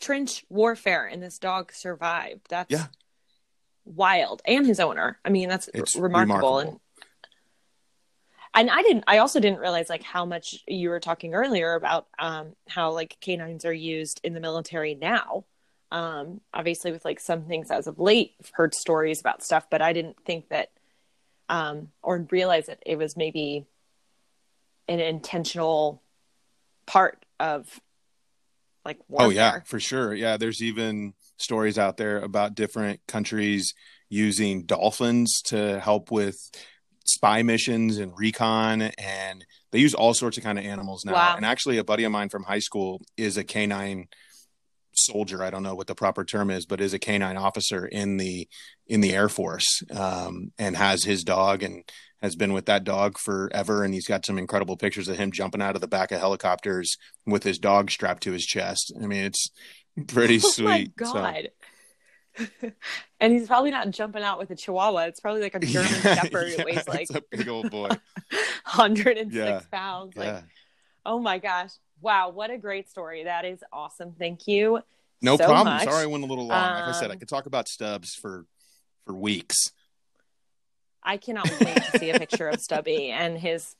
Trench 0.00 0.44
warfare, 0.48 1.06
and 1.06 1.22
this 1.22 1.38
dog 1.38 1.72
survived. 1.72 2.46
That's 2.48 2.70
Yeah. 2.72 2.86
wild. 3.84 4.42
And 4.44 4.66
his 4.66 4.80
owner. 4.80 5.18
I 5.24 5.28
mean, 5.28 5.48
that's 5.48 5.68
remarkable. 5.96 6.08
remarkable. 6.08 6.58
And 6.58 6.80
and 8.54 8.70
I 8.70 8.82
didn't. 8.82 9.04
I 9.06 9.18
also 9.18 9.40
didn't 9.40 9.60
realize 9.60 9.88
like 9.88 10.02
how 10.02 10.24
much 10.24 10.56
you 10.66 10.90
were 10.90 11.00
talking 11.00 11.34
earlier 11.34 11.74
about 11.74 12.08
um, 12.18 12.54
how 12.68 12.92
like 12.92 13.16
canines 13.20 13.64
are 13.64 13.72
used 13.72 14.20
in 14.24 14.34
the 14.34 14.40
military 14.40 14.94
now. 14.94 15.44
Um, 15.92 16.40
obviously, 16.52 16.92
with 16.92 17.04
like 17.04 17.20
some 17.20 17.44
things 17.44 17.70
as 17.70 17.86
of 17.86 17.98
late, 17.98 18.34
I've 18.40 18.50
heard 18.54 18.74
stories 18.74 19.20
about 19.20 19.42
stuff, 19.42 19.66
but 19.70 19.82
I 19.82 19.92
didn't 19.92 20.16
think 20.24 20.48
that 20.48 20.70
um, 21.48 21.88
or 22.02 22.26
realize 22.30 22.66
that 22.66 22.82
it 22.86 22.96
was 22.96 23.16
maybe 23.16 23.66
an 24.88 25.00
intentional 25.00 26.02
part 26.86 27.24
of 27.38 27.80
like 28.84 28.98
warfare. 29.08 29.26
Oh 29.26 29.30
yeah, 29.30 29.60
for 29.64 29.78
sure. 29.78 30.14
Yeah, 30.14 30.36
there's 30.36 30.62
even 30.62 31.14
stories 31.36 31.78
out 31.78 31.96
there 31.96 32.20
about 32.20 32.54
different 32.54 33.00
countries 33.06 33.74
using 34.08 34.64
dolphins 34.64 35.40
to 35.42 35.78
help 35.80 36.10
with 36.10 36.36
spy 37.14 37.42
missions 37.42 37.98
and 37.98 38.12
recon 38.16 38.82
and 38.82 39.44
they 39.72 39.78
use 39.78 39.94
all 39.94 40.14
sorts 40.14 40.36
of 40.38 40.42
kind 40.44 40.58
of 40.58 40.64
animals 40.64 41.04
now. 41.04 41.12
Wow. 41.14 41.34
And 41.36 41.44
actually 41.46 41.78
a 41.78 41.84
buddy 41.84 42.04
of 42.04 42.12
mine 42.12 42.28
from 42.28 42.44
high 42.44 42.58
school 42.58 43.00
is 43.16 43.36
a 43.36 43.44
canine 43.44 44.08
soldier. 44.94 45.42
I 45.42 45.50
don't 45.50 45.62
know 45.62 45.74
what 45.74 45.86
the 45.86 45.94
proper 45.94 46.24
term 46.24 46.50
is, 46.50 46.66
but 46.66 46.80
is 46.80 46.92
a 46.94 46.98
canine 46.98 47.36
officer 47.36 47.86
in 47.86 48.16
the 48.16 48.48
in 48.86 49.00
the 49.00 49.12
Air 49.14 49.28
Force. 49.28 49.82
Um, 49.94 50.52
and 50.58 50.76
has 50.76 51.04
his 51.04 51.22
dog 51.24 51.62
and 51.62 51.84
has 52.20 52.36
been 52.36 52.52
with 52.52 52.66
that 52.66 52.84
dog 52.84 53.16
forever 53.18 53.82
and 53.82 53.94
he's 53.94 54.06
got 54.06 54.26
some 54.26 54.36
incredible 54.36 54.76
pictures 54.76 55.08
of 55.08 55.16
him 55.16 55.32
jumping 55.32 55.62
out 55.62 55.74
of 55.74 55.80
the 55.80 55.88
back 55.88 56.12
of 56.12 56.20
helicopters 56.20 56.96
with 57.26 57.44
his 57.44 57.58
dog 57.58 57.90
strapped 57.90 58.22
to 58.24 58.32
his 58.32 58.44
chest. 58.44 58.92
I 59.02 59.06
mean, 59.06 59.24
it's 59.24 59.50
pretty 60.08 60.36
Oh 60.44 60.50
sweet. 60.50 60.92
my 61.00 61.06
So- 61.06 61.12
god. 61.14 61.48
and 63.20 63.32
he's 63.32 63.46
probably 63.46 63.70
not 63.70 63.90
jumping 63.90 64.22
out 64.22 64.38
with 64.38 64.50
a 64.50 64.56
chihuahua. 64.56 65.00
It's 65.02 65.20
probably 65.20 65.42
like 65.42 65.54
a 65.54 65.58
German 65.66 65.90
Yeah, 66.04 66.14
shepherd 66.14 66.48
who 66.48 66.56
yeah, 66.58 66.64
weighs 66.64 66.88
like 66.88 67.08
a 67.10 67.22
big 67.30 67.48
old 67.48 67.70
boy. 67.70 67.88
106 68.74 69.36
Yeah. 69.36 69.60
pounds. 69.70 70.16
Like, 70.16 70.42
oh 71.04 71.18
my 71.18 71.38
gosh. 71.38 71.70
Wow, 72.00 72.30
what 72.30 72.50
a 72.50 72.56
great 72.56 72.88
story. 72.88 73.24
That 73.24 73.44
is 73.44 73.62
awesome. 73.72 74.14
Thank 74.18 74.46
you. 74.46 74.80
No 75.20 75.36
so 75.36 75.44
problem. 75.46 75.74
much. 75.74 75.84
Sorry 75.84 76.04
I 76.04 76.06
went 76.06 76.24
a 76.24 76.26
little 76.26 76.46
long. 76.46 76.72
like 76.74 76.88
I 76.88 76.92
said, 76.92 77.10
I 77.10 77.14
Um, 77.14 77.18
could 77.18 77.28
talk 77.28 77.46
about 77.46 77.68
Stubbs 77.68 78.14
for 78.14 78.46
for 79.04 79.14
weeks. 79.14 79.72
I 81.02 81.16
cannot 81.16 81.48
wait 81.60 81.76
to 81.82 81.98
see 81.98 82.10
a 82.10 82.18
picture 82.18 82.48
of 82.48 82.60
Stubby 82.60 83.10
and 83.10 83.38
his. 83.38 83.74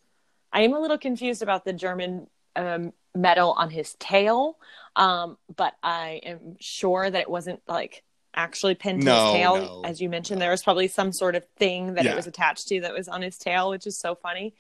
I 0.52 0.62
am 0.62 0.74
a 0.74 0.80
little 0.80 0.98
confused 0.98 1.42
about 1.42 1.64
the 1.64 1.72
German 1.72 2.26
um, 2.56 2.92
medal 3.14 3.52
on 3.52 3.70
his 3.70 3.94
tail, 4.00 4.58
um, 4.96 5.38
but 5.54 5.74
I 5.82 6.20
am 6.24 6.56
sure 6.60 7.08
that 7.08 7.20
it 7.20 7.30
wasn't 7.30 7.60
like 7.68 8.02
actually 8.34 8.74
pinned 8.74 9.00
to 9.00 9.06
No, 9.06 9.24
his 9.26 9.32
tail. 9.34 9.56
no, 9.56 9.82
As 9.84 10.00
you 10.00 10.08
mentioned, 10.08 10.40
there 10.40 10.50
was 10.50 10.62
probably 10.62 10.88
some 10.88 11.12
sort 11.12 11.34
of 11.34 11.44
thing 11.56 11.94
that 11.94 12.04
Yeah. 12.04 12.12
it 12.12 12.16
was 12.16 12.26
attached 12.26 12.68
to 12.68 12.80
that 12.82 12.92
was 12.94 13.08
on 13.08 13.22
his 13.22 13.36
tail, 13.36 13.70
which 13.70 13.86
is 13.86 13.98
so 13.98 14.14
funny. 14.14 14.54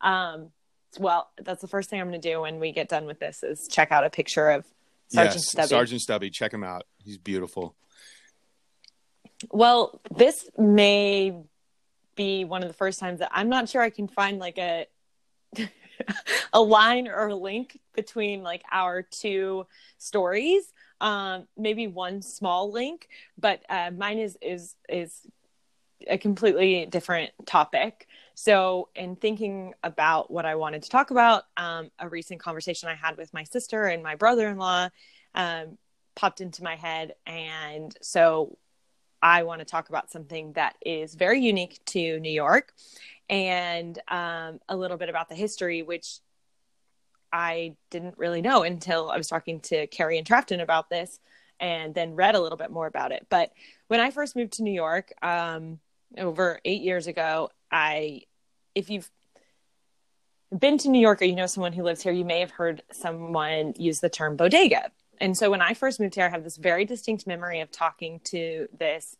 Um, 0.00 0.50
well, 0.98 1.30
that's 1.42 1.60
the 1.60 1.68
first 1.68 1.90
thing 1.90 2.00
I'm 2.00 2.08
going 2.08 2.20
to 2.20 2.28
do 2.32 2.40
when 2.42 2.60
we 2.60 2.72
get 2.72 2.88
done 2.88 3.06
with 3.06 3.18
this 3.18 3.42
is 3.42 3.68
check 3.70 3.90
out 3.92 4.04
a 4.04 4.10
picture 4.10 4.48
of 4.50 4.64
Sergeant 5.10 5.34
yes, 5.36 5.50
Stubby. 5.50 5.68
Sergeant 5.68 6.00
Stubby. 6.00 6.30
Check 6.30 6.52
him 6.52 6.62
out. 6.64 6.84
He's 6.98 7.18
beautiful. 7.18 7.74
Well, 9.50 10.00
this 10.14 10.48
may 10.56 11.34
be 12.14 12.44
one 12.44 12.62
of 12.62 12.68
the 12.68 12.74
first 12.74 12.98
times 12.98 13.20
that 13.20 13.30
I'm 13.32 13.48
not 13.48 13.68
sure 13.68 13.80
I 13.80 13.90
can 13.90 14.08
find 14.08 14.38
like 14.38 14.58
a 14.58 14.86
a 16.52 16.60
line 16.60 17.08
or 17.08 17.28
a 17.28 17.34
link 17.34 17.78
between 17.94 18.42
like 18.42 18.62
our 18.70 19.02
two 19.02 19.66
stories. 19.98 20.62
Um, 21.00 21.46
maybe 21.56 21.86
one 21.86 22.22
small 22.22 22.72
link, 22.72 23.08
but 23.38 23.62
uh, 23.68 23.90
mine 23.96 24.18
is 24.18 24.36
is 24.42 24.74
is 24.88 25.26
a 26.08 26.18
completely 26.18 26.86
different 26.86 27.30
topic. 27.46 28.06
So, 28.34 28.88
in 28.94 29.16
thinking 29.16 29.74
about 29.82 30.30
what 30.30 30.46
I 30.46 30.54
wanted 30.54 30.82
to 30.84 30.90
talk 30.90 31.10
about, 31.10 31.44
um, 31.56 31.90
a 31.98 32.08
recent 32.08 32.40
conversation 32.40 32.88
I 32.88 32.94
had 32.94 33.16
with 33.16 33.34
my 33.34 33.44
sister 33.44 33.86
and 33.86 34.02
my 34.02 34.14
brother 34.14 34.48
in 34.48 34.58
law 34.58 34.88
um, 35.34 35.78
popped 36.14 36.40
into 36.40 36.62
my 36.62 36.76
head. 36.76 37.14
And 37.26 37.96
so, 38.00 38.56
I 39.20 39.42
want 39.42 39.58
to 39.60 39.64
talk 39.64 39.88
about 39.88 40.10
something 40.10 40.52
that 40.52 40.76
is 40.84 41.16
very 41.16 41.40
unique 41.40 41.80
to 41.86 42.20
New 42.20 42.30
York 42.30 42.72
and 43.28 43.98
um, 44.08 44.60
a 44.68 44.76
little 44.76 44.96
bit 44.96 45.08
about 45.08 45.28
the 45.28 45.34
history, 45.34 45.82
which 45.82 46.18
I 47.32 47.76
didn't 47.90 48.18
really 48.18 48.42
know 48.42 48.62
until 48.62 49.10
I 49.10 49.16
was 49.16 49.28
talking 49.28 49.60
to 49.60 49.86
Carrie 49.88 50.18
and 50.18 50.26
Trafton 50.26 50.60
about 50.60 50.90
this 50.90 51.20
and 51.60 51.94
then 51.94 52.14
read 52.14 52.34
a 52.34 52.40
little 52.40 52.58
bit 52.58 52.70
more 52.70 52.86
about 52.86 53.12
it. 53.12 53.26
But 53.28 53.52
when 53.88 54.00
I 54.00 54.10
first 54.10 54.36
moved 54.36 54.54
to 54.54 54.62
New 54.62 54.72
York 54.72 55.12
um, 55.22 55.80
over 56.16 56.60
eight 56.64 56.82
years 56.82 57.06
ago, 57.06 57.50
I, 57.70 58.22
if 58.74 58.90
you've 58.90 59.10
been 60.56 60.78
to 60.78 60.88
New 60.88 61.00
York 61.00 61.20
or 61.20 61.26
you 61.26 61.34
know 61.34 61.46
someone 61.46 61.72
who 61.72 61.82
lives 61.82 62.02
here, 62.02 62.12
you 62.12 62.24
may 62.24 62.40
have 62.40 62.50
heard 62.50 62.82
someone 62.92 63.74
use 63.76 64.00
the 64.00 64.08
term 64.08 64.36
bodega. 64.36 64.90
And 65.20 65.36
so 65.36 65.50
when 65.50 65.60
I 65.60 65.74
first 65.74 66.00
moved 66.00 66.14
here, 66.14 66.26
I 66.26 66.30
have 66.30 66.44
this 66.44 66.56
very 66.56 66.84
distinct 66.84 67.26
memory 67.26 67.60
of 67.60 67.70
talking 67.70 68.20
to 68.24 68.68
this 68.78 69.16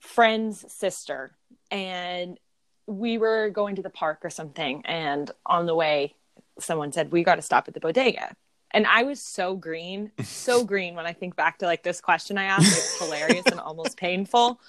friend's 0.00 0.70
sister, 0.72 1.36
and 1.70 2.38
we 2.86 3.18
were 3.18 3.50
going 3.50 3.76
to 3.76 3.82
the 3.82 3.90
park 3.90 4.20
or 4.24 4.30
something. 4.30 4.82
And 4.84 5.30
on 5.46 5.66
the 5.66 5.74
way, 5.74 6.16
someone 6.62 6.92
said, 6.92 7.12
We 7.12 7.22
got 7.22 7.36
to 7.36 7.42
stop 7.42 7.68
at 7.68 7.74
the 7.74 7.80
bodega. 7.80 8.34
And 8.72 8.86
I 8.86 9.02
was 9.02 9.20
so 9.20 9.56
green, 9.56 10.12
so 10.22 10.64
green 10.72 10.94
when 10.94 11.06
I 11.06 11.12
think 11.12 11.36
back 11.36 11.58
to 11.58 11.66
like 11.66 11.82
this 11.82 12.00
question 12.00 12.38
I 12.38 12.44
asked. 12.44 12.68
It's 12.68 12.98
hilarious 12.98 13.46
and 13.46 13.60
almost 13.60 13.96
painful. 13.96 14.60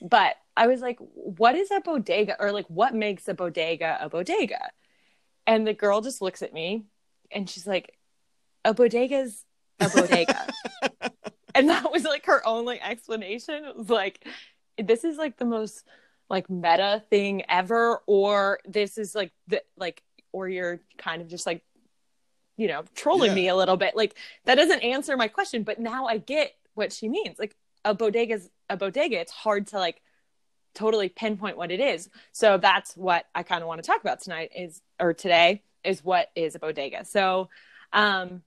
But 0.00 0.36
I 0.56 0.66
was 0.66 0.80
like, 0.80 0.98
what 1.00 1.54
is 1.54 1.70
a 1.70 1.80
bodega? 1.80 2.36
Or 2.40 2.52
like, 2.52 2.66
what 2.66 2.94
makes 2.94 3.28
a 3.28 3.34
bodega 3.34 3.98
a 4.00 4.08
bodega? 4.08 4.70
And 5.46 5.66
the 5.66 5.74
girl 5.74 6.00
just 6.00 6.22
looks 6.22 6.42
at 6.42 6.52
me 6.52 6.84
and 7.30 7.48
she's 7.48 7.66
like, 7.66 7.96
a 8.64 8.74
bodega's 8.74 9.44
a 9.80 9.88
bodega. 9.88 10.46
and 11.54 11.68
that 11.68 11.90
was 11.90 12.04
like 12.04 12.26
her 12.26 12.46
only 12.46 12.80
explanation. 12.80 13.64
It 13.64 13.76
was 13.76 13.90
like, 13.90 14.26
this 14.78 15.04
is 15.04 15.16
like 15.16 15.38
the 15.38 15.44
most 15.44 15.84
like 16.30 16.48
meta 16.48 17.02
thing 17.10 17.42
ever, 17.48 18.02
or 18.06 18.60
this 18.64 18.98
is 18.98 19.14
like 19.14 19.32
the 19.48 19.62
like, 19.76 20.02
or 20.32 20.48
you're 20.48 20.80
kind 20.98 21.22
of 21.22 21.28
just 21.28 21.46
like, 21.46 21.62
you 22.56 22.68
know, 22.68 22.84
trolling 22.94 23.30
yeah. 23.30 23.34
me 23.34 23.48
a 23.48 23.56
little 23.56 23.76
bit. 23.76 23.96
Like 23.96 24.14
that 24.44 24.56
doesn't 24.56 24.80
answer 24.80 25.16
my 25.16 25.28
question, 25.28 25.62
but 25.62 25.78
now 25.78 26.06
I 26.06 26.18
get 26.18 26.54
what 26.74 26.92
she 26.92 27.08
means. 27.08 27.38
Like 27.38 27.54
a 27.84 27.94
bodega 27.94 28.34
is 28.34 28.50
a 28.68 28.76
bodega. 28.76 29.20
It's 29.20 29.32
hard 29.32 29.68
to 29.68 29.78
like 29.78 30.00
totally 30.74 31.08
pinpoint 31.08 31.56
what 31.56 31.70
it 31.70 31.80
is. 31.80 32.08
So 32.32 32.58
that's 32.58 32.96
what 32.96 33.26
I 33.34 33.42
kind 33.42 33.62
of 33.62 33.68
want 33.68 33.82
to 33.82 33.86
talk 33.86 34.00
about 34.00 34.20
tonight 34.20 34.50
is 34.56 34.80
or 34.98 35.12
today 35.12 35.62
is 35.84 36.04
what 36.04 36.30
is 36.34 36.54
a 36.54 36.58
bodega. 36.58 37.04
So 37.04 37.48
um 37.92 38.42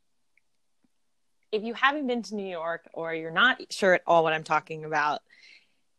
if 1.51 1.63
you 1.63 1.73
haven't 1.73 2.07
been 2.07 2.21
to 2.23 2.35
New 2.35 2.47
York 2.47 2.89
or 2.93 3.13
you're 3.13 3.31
not 3.31 3.61
sure 3.71 3.93
at 3.93 4.01
all 4.05 4.23
what 4.23 4.33
I'm 4.33 4.43
talking 4.43 4.83
about, 4.83 5.21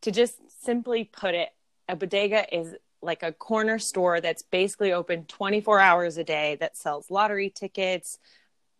to 0.03 0.11
just 0.11 0.37
simply 0.63 1.05
put 1.05 1.35
it, 1.35 1.49
a 1.89 1.97
bodega 1.97 2.55
is 2.55 2.75
like 3.03 3.23
a 3.23 3.33
corner 3.33 3.79
store 3.79 4.21
that's 4.21 4.43
basically 4.43 4.93
open 4.93 5.25
24 5.25 5.81
hours 5.81 6.17
a 6.17 6.25
day 6.25 6.57
that 6.61 6.77
sells 6.77 7.11
lottery 7.11 7.51
tickets, 7.51 8.19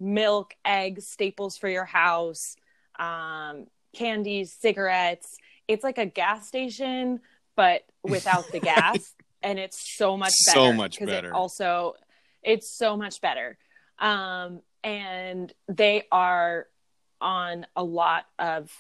milk, 0.01 0.55
eggs, 0.65 1.09
staples 1.09 1.57
for 1.57 1.69
your 1.69 1.85
house, 1.85 2.57
um, 2.99 3.67
candies, 3.95 4.53
cigarettes. 4.53 5.37
It's 5.69 5.85
like 5.85 5.99
a 5.99 6.07
gas 6.07 6.47
station, 6.47 7.21
but 7.57 7.83
without 8.03 8.51
the 8.53 8.61
gas. 8.61 9.15
and 9.43 9.59
it's 9.59 9.97
so 9.97 10.17
much 10.17 10.33
better. 10.47 10.59
So 10.59 10.73
much 10.73 10.99
better. 10.99 11.29
It 11.29 11.33
also, 11.33 11.95
it's 12.43 12.77
so 12.77 12.97
much 12.97 13.21
better. 13.21 13.59
Um, 13.99 14.61
and 14.83 15.53
they 15.69 16.05
are 16.11 16.67
on 17.21 17.67
a 17.75 17.83
lot 17.83 18.27
of 18.39 18.71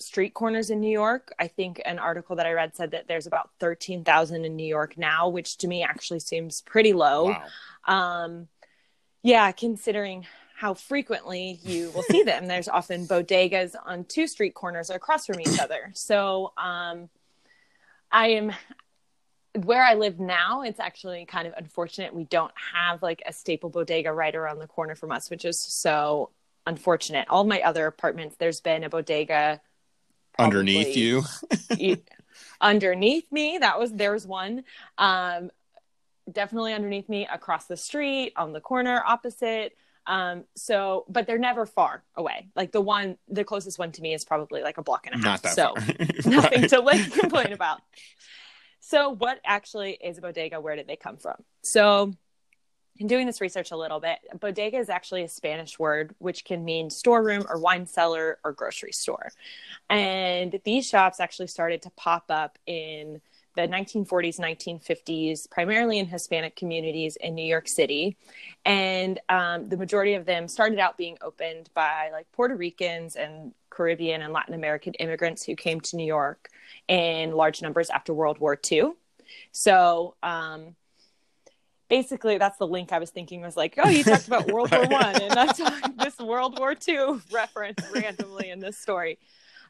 street 0.00 0.34
corners 0.34 0.70
in 0.70 0.80
New 0.80 0.90
York. 0.90 1.32
I 1.38 1.46
think 1.46 1.80
an 1.84 1.98
article 1.98 2.36
that 2.36 2.46
I 2.46 2.52
read 2.52 2.74
said 2.74 2.92
that 2.92 3.06
there's 3.06 3.26
about 3.26 3.50
13,000 3.60 4.44
in 4.44 4.56
New 4.56 4.66
York 4.66 4.96
now, 4.96 5.28
which 5.28 5.58
to 5.58 5.68
me 5.68 5.82
actually 5.82 6.20
seems 6.20 6.62
pretty 6.62 6.92
low. 6.92 7.36
Wow. 7.86 8.24
Um, 8.24 8.48
yeah, 9.22 9.52
considering 9.52 10.26
how 10.56 10.74
frequently 10.74 11.58
you 11.62 11.90
will 11.94 12.02
see 12.02 12.22
them. 12.22 12.46
There's 12.46 12.68
often 12.68 13.06
bodegas 13.06 13.74
on 13.84 14.04
two 14.04 14.26
street 14.26 14.54
corners 14.54 14.90
across 14.90 15.26
from 15.26 15.40
each 15.40 15.58
other. 15.58 15.90
So 15.94 16.52
um, 16.56 17.08
I 18.10 18.28
am 18.28 18.52
where 19.64 19.82
I 19.82 19.94
live 19.94 20.20
now, 20.20 20.62
it's 20.62 20.78
actually 20.78 21.24
kind 21.24 21.48
of 21.48 21.54
unfortunate. 21.56 22.14
We 22.14 22.24
don't 22.24 22.52
have 22.74 23.02
like 23.02 23.22
a 23.26 23.32
staple 23.32 23.70
bodega 23.70 24.12
right 24.12 24.34
around 24.34 24.58
the 24.58 24.66
corner 24.66 24.94
from 24.94 25.10
us, 25.10 25.28
which 25.28 25.44
is 25.44 25.58
so 25.58 26.30
unfortunate. 26.66 27.26
All 27.28 27.44
my 27.44 27.60
other 27.62 27.86
apartments, 27.86 28.36
there's 28.38 28.60
been 28.60 28.84
a 28.84 28.88
bodega 28.88 29.60
underneath 30.38 30.96
you. 30.96 31.22
underneath 32.60 33.30
me, 33.30 33.58
that 33.58 33.78
was 33.78 33.92
there 33.92 34.12
was 34.12 34.26
one. 34.26 34.64
Um, 34.98 35.50
definitely 36.30 36.72
underneath 36.72 37.08
me, 37.08 37.26
across 37.32 37.66
the 37.66 37.76
street, 37.76 38.32
on 38.36 38.52
the 38.52 38.60
corner 38.60 39.02
opposite. 39.06 39.76
Um, 40.06 40.44
so, 40.56 41.04
but 41.08 41.26
they're 41.26 41.38
never 41.38 41.66
far 41.66 42.02
away. 42.16 42.48
Like 42.56 42.72
the 42.72 42.80
one, 42.80 43.16
the 43.28 43.44
closest 43.44 43.78
one 43.78 43.92
to 43.92 44.02
me 44.02 44.14
is 44.14 44.24
probably 44.24 44.62
like 44.62 44.78
a 44.78 44.82
block 44.82 45.06
and 45.06 45.22
a 45.22 45.28
half. 45.28 45.46
so 45.46 45.74
nothing 46.26 46.68
to 46.68 46.80
like 46.80 47.12
complain 47.12 47.52
about. 47.52 47.80
So, 48.80 49.10
what 49.10 49.40
actually 49.44 49.92
is 49.92 50.18
a 50.18 50.20
bodega? 50.20 50.60
Where 50.60 50.74
did 50.74 50.88
they 50.88 50.96
come 50.96 51.16
from? 51.16 51.36
So, 51.62 52.12
in 53.00 53.06
doing 53.06 53.26
this 53.26 53.40
research 53.40 53.70
a 53.70 53.76
little 53.76 53.98
bit, 53.98 54.18
bodega 54.38 54.76
is 54.76 54.90
actually 54.90 55.24
a 55.24 55.28
Spanish 55.28 55.78
word 55.78 56.14
which 56.18 56.44
can 56.44 56.64
mean 56.64 56.90
storeroom 56.90 57.46
or 57.48 57.58
wine 57.58 57.86
cellar 57.86 58.38
or 58.44 58.52
grocery 58.52 58.92
store. 58.92 59.32
And 59.88 60.60
these 60.64 60.86
shops 60.86 61.18
actually 61.18 61.46
started 61.46 61.80
to 61.82 61.90
pop 61.96 62.26
up 62.28 62.58
in 62.66 63.22
the 63.56 63.62
1940s, 63.62 64.38
1950s, 64.38 65.50
primarily 65.50 65.98
in 65.98 66.06
Hispanic 66.06 66.56
communities 66.56 67.16
in 67.16 67.34
New 67.34 67.44
York 67.44 67.68
City. 67.68 68.18
And 68.66 69.18
um, 69.30 69.70
the 69.70 69.78
majority 69.78 70.14
of 70.14 70.26
them 70.26 70.46
started 70.46 70.78
out 70.78 70.98
being 70.98 71.16
opened 71.22 71.70
by 71.72 72.10
like 72.12 72.30
Puerto 72.32 72.54
Ricans 72.54 73.16
and 73.16 73.54
Caribbean 73.70 74.20
and 74.20 74.32
Latin 74.34 74.54
American 74.54 74.92
immigrants 74.94 75.42
who 75.42 75.56
came 75.56 75.80
to 75.80 75.96
New 75.96 76.06
York 76.06 76.50
in 76.86 77.32
large 77.32 77.62
numbers 77.62 77.88
after 77.88 78.12
World 78.12 78.38
War 78.38 78.58
II. 78.70 78.92
So, 79.52 80.16
um, 80.22 80.76
basically 81.90 82.38
that's 82.38 82.56
the 82.56 82.66
link 82.66 82.92
I 82.92 82.98
was 82.98 83.10
thinking 83.10 83.42
was 83.42 83.56
like, 83.56 83.74
oh, 83.84 83.90
you 83.90 84.02
talked 84.02 84.26
about 84.26 84.50
World. 84.50 84.70
War 84.70 84.86
One, 84.86 85.20
and 85.20 85.32
that's 85.32 85.60
this 85.98 86.18
World 86.18 86.58
War 86.58 86.74
Two 86.74 87.20
reference 87.32 87.82
randomly 87.94 88.48
in 88.48 88.60
this 88.60 88.78
story. 88.78 89.18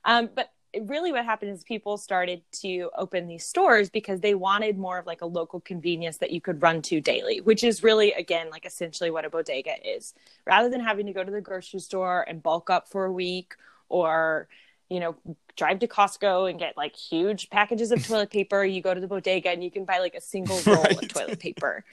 Um, 0.05 0.29
but 0.33 0.53
really 0.83 1.11
what 1.11 1.25
happened 1.25 1.51
is 1.51 1.65
people 1.65 1.97
started 1.97 2.43
to 2.53 2.91
open 2.97 3.27
these 3.27 3.45
stores 3.45 3.91
because 3.91 4.21
they 4.21 4.37
wanted 4.37 4.79
more 4.79 4.99
of 4.99 5.07
like 5.07 5.21
a 5.21 5.27
local 5.27 5.59
convenience 5.59 6.19
that 6.19 6.31
you 6.31 6.41
could 6.41 6.63
run 6.63 6.81
to 6.81 7.01
daily 7.01 7.41
which 7.41 7.65
is 7.65 7.83
really 7.83 8.13
again 8.13 8.49
like 8.51 8.65
essentially 8.65 9.11
what 9.11 9.25
a 9.25 9.31
bodega 9.31 9.73
is 9.85 10.15
rather 10.47 10.69
than 10.69 10.81
having 10.81 11.07
to 11.07 11.13
go 11.13 11.25
to 11.25 11.33
the 11.33 11.41
grocery 11.41 11.81
store 11.81 12.25
and 12.29 12.41
bulk 12.41 12.71
up 12.71 12.89
for 12.89 13.05
a 13.07 13.13
week 13.13 13.55
or 13.89 14.47
you 14.91 15.01
know 15.01 15.17
drive 15.57 15.79
to 15.79 15.87
costco 15.87 16.51
and 16.51 16.59
get 16.59 16.77
like 16.77 16.97
huge 16.97 17.49
packages 17.51 17.93
of 17.93 18.07
toilet 18.07 18.31
paper. 18.31 18.65
You 18.65 18.83
go 18.83 18.93
to 18.93 19.01
the 19.01 19.07
bodega 19.07 19.51
and 19.51 19.63
you 19.63 19.71
can 19.71 19.85
buy 19.85 19.99
like 19.99 20.15
a 20.15 20.21
single 20.21 20.59
roll 20.67 20.83
right. 20.83 21.03
of 21.03 21.09
toilet 21.09 21.39
paper. 21.39 21.85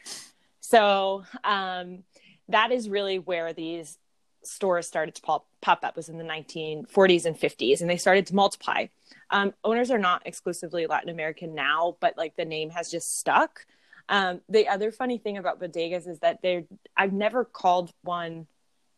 So 0.59 1.23
um, 1.43 2.03
that 2.49 2.71
is 2.71 2.89
really 2.89 3.19
where 3.19 3.53
these 3.53 3.97
stores 4.43 4.87
started 4.87 5.15
to 5.15 5.21
pop, 5.21 5.47
pop 5.61 5.83
up 5.83 5.95
was 5.95 6.09
in 6.09 6.17
the 6.17 6.23
1940s 6.23 7.25
and 7.25 7.37
50s 7.37 7.81
and 7.81 7.89
they 7.89 7.97
started 7.97 8.27
to 8.27 8.35
multiply. 8.35 8.87
Um, 9.29 9.53
owners 9.63 9.91
are 9.91 9.97
not 9.97 10.21
exclusively 10.25 10.87
latin 10.87 11.09
american 11.09 11.53
now 11.53 11.97
but 11.99 12.17
like 12.17 12.35
the 12.35 12.45
name 12.45 12.69
has 12.69 12.89
just 12.89 13.17
stuck. 13.17 13.65
Um, 14.09 14.39
the 14.47 14.69
other 14.69 14.91
funny 14.91 15.17
thing 15.17 15.37
about 15.37 15.59
bodegas 15.59 16.07
is 16.07 16.19
that 16.19 16.41
they're 16.41 16.63
i've 16.95 17.11
never 17.11 17.43
called 17.43 17.91
one 18.03 18.47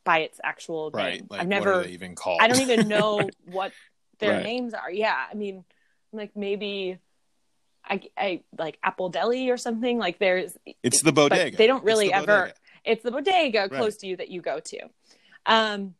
by 0.04 0.20
its 0.20 0.40
actual 0.44 0.92
right, 0.94 1.16
name. 1.16 1.28
Like, 1.30 1.42
i've 1.42 1.48
never 1.48 1.84
even 1.84 2.14
called? 2.14 2.40
I 2.42 2.48
don't 2.48 2.62
even 2.62 2.88
know 2.96 3.28
what 3.46 3.72
their 4.20 4.34
Right. 4.36 4.44
names 4.44 4.74
are 4.74 4.92
yeah 4.92 5.26
i 5.30 5.34
mean 5.34 5.64
like 6.12 6.36
maybe 6.36 6.98
I, 7.84 8.02
I 8.18 8.44
like 8.58 8.78
apple 8.84 9.10
deli 9.10 9.50
or 9.50 9.58
something 9.58 9.98
like 9.98 10.20
there's 10.20 10.58
it's 10.84 11.02
the 11.02 11.12
bodega. 11.12 11.58
they 11.58 11.68
don't 11.68 11.78
It's 11.80 11.86
really 11.86 12.08
the 12.08 12.14
ever 12.16 12.26
bodega. 12.26 12.54
it's 12.84 13.04
the 13.04 13.12
bodega 13.12 13.70
close 13.70 13.98
to 13.98 14.08
you 14.08 14.18
that 14.18 14.30
you 14.30 14.42
go 14.42 14.60
to 14.60 14.80
um 15.46 15.96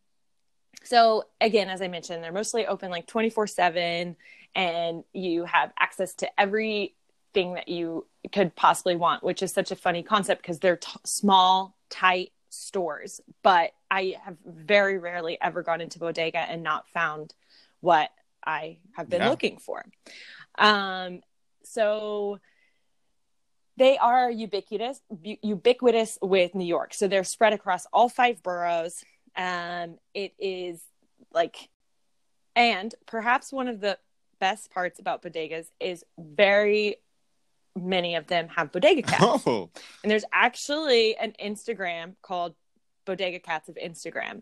so 0.84 1.24
again 1.42 1.70
as 1.70 1.82
i 1.82 1.88
mentioned 1.88 2.24
they're 2.24 2.32
mostly 2.32 2.66
open 2.68 2.92
like 2.92 3.08
24 3.08 3.48
7 3.48 4.16
and 4.56 5.04
you 5.14 5.46
have 5.46 5.72
access 5.80 6.14
to 6.16 6.40
every 6.40 6.96
thing 7.34 7.54
that 7.54 7.70
you 7.70 8.08
could 8.34 8.56
possibly 8.56 8.96
want, 8.96 9.22
which 9.24 9.44
is 9.44 9.54
such 9.54 9.70
a 9.70 9.76
funny 9.76 10.02
concept 10.02 10.42
because 10.42 10.58
they're 10.58 10.78
t- 10.78 10.90
small, 11.06 11.76
tight 11.92 12.32
stores. 12.50 13.22
But 13.44 13.70
I 13.92 14.16
have 14.26 14.38
very 14.44 14.98
rarely 14.98 15.38
ever 15.40 15.62
gone 15.62 15.80
into 15.80 16.00
bodega 16.00 16.40
and 16.40 16.64
not 16.64 16.90
found 16.90 17.36
what 17.82 18.10
I 18.46 18.78
have 18.94 19.10
been 19.10 19.22
yeah. 19.22 19.30
looking 19.30 19.58
for. 19.58 19.84
Um, 20.58 21.22
so 21.64 22.40
they 23.78 23.98
are 23.98 24.30
ubiquitous, 24.30 25.02
ubiquitous 25.42 26.18
with 26.22 26.54
New 26.56 26.66
York. 26.66 26.94
So 26.94 27.08
they're 27.08 27.24
spread 27.24 27.54
across 27.54 27.86
all 27.94 28.10
five 28.10 28.44
boroughs. 28.44 29.04
Um, 29.38 29.98
it 30.14 30.34
is 30.38 30.82
like, 31.34 31.70
and 32.56 32.94
perhaps 33.06 33.54
one 33.54 33.68
of 33.68 33.80
the 33.80 33.98
best 34.40 34.72
parts 34.72 35.00
about 35.00 35.22
bodegas 35.22 35.68
is 35.80 36.04
very 36.18 36.98
many 37.76 38.16
of 38.16 38.28
them 38.28 38.48
have 38.50 38.72
bodega 38.72 39.04
cats. 39.04 39.44
Oh. 39.48 39.70
And 40.04 40.12
there's 40.12 40.26
actually 40.34 41.16
an 41.16 41.34
Instagram 41.44 42.16
called 42.22 42.56
Bodega 43.06 43.40
Cats 43.40 43.70
of 43.70 43.76
Instagram. 43.76 44.42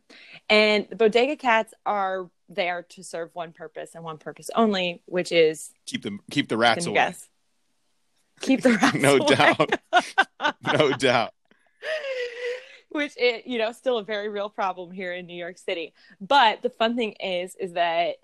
And 0.49 0.87
the 0.89 0.95
bodega 0.95 1.35
cats 1.35 1.73
are 1.85 2.29
there 2.49 2.83
to 2.89 3.03
serve 3.03 3.29
one 3.33 3.51
purpose 3.51 3.91
and 3.95 4.03
one 4.03 4.17
purpose 4.17 4.49
only, 4.55 5.01
which 5.05 5.31
is 5.31 5.71
keep 5.85 6.03
them 6.03 6.19
keep 6.31 6.47
the 6.49 6.57
rats 6.57 6.85
away. 6.85 6.95
Guess? 6.95 7.27
Keep 8.41 8.61
the 8.61 8.71
rats 8.81 8.95
no 8.95 9.17
away. 9.17 9.35
doubt. 9.35 9.79
no 10.77 10.91
doubt. 10.93 11.33
Which 12.89 13.13
it, 13.17 13.45
you 13.45 13.57
know, 13.57 13.71
still 13.71 13.97
a 13.97 14.03
very 14.03 14.29
real 14.29 14.49
problem 14.49 14.91
here 14.91 15.13
in 15.13 15.27
New 15.27 15.35
York 15.37 15.57
City. 15.57 15.93
But 16.21 16.61
the 16.61 16.69
fun 16.69 16.95
thing 16.95 17.13
is 17.13 17.55
is 17.55 17.73
that 17.73 18.15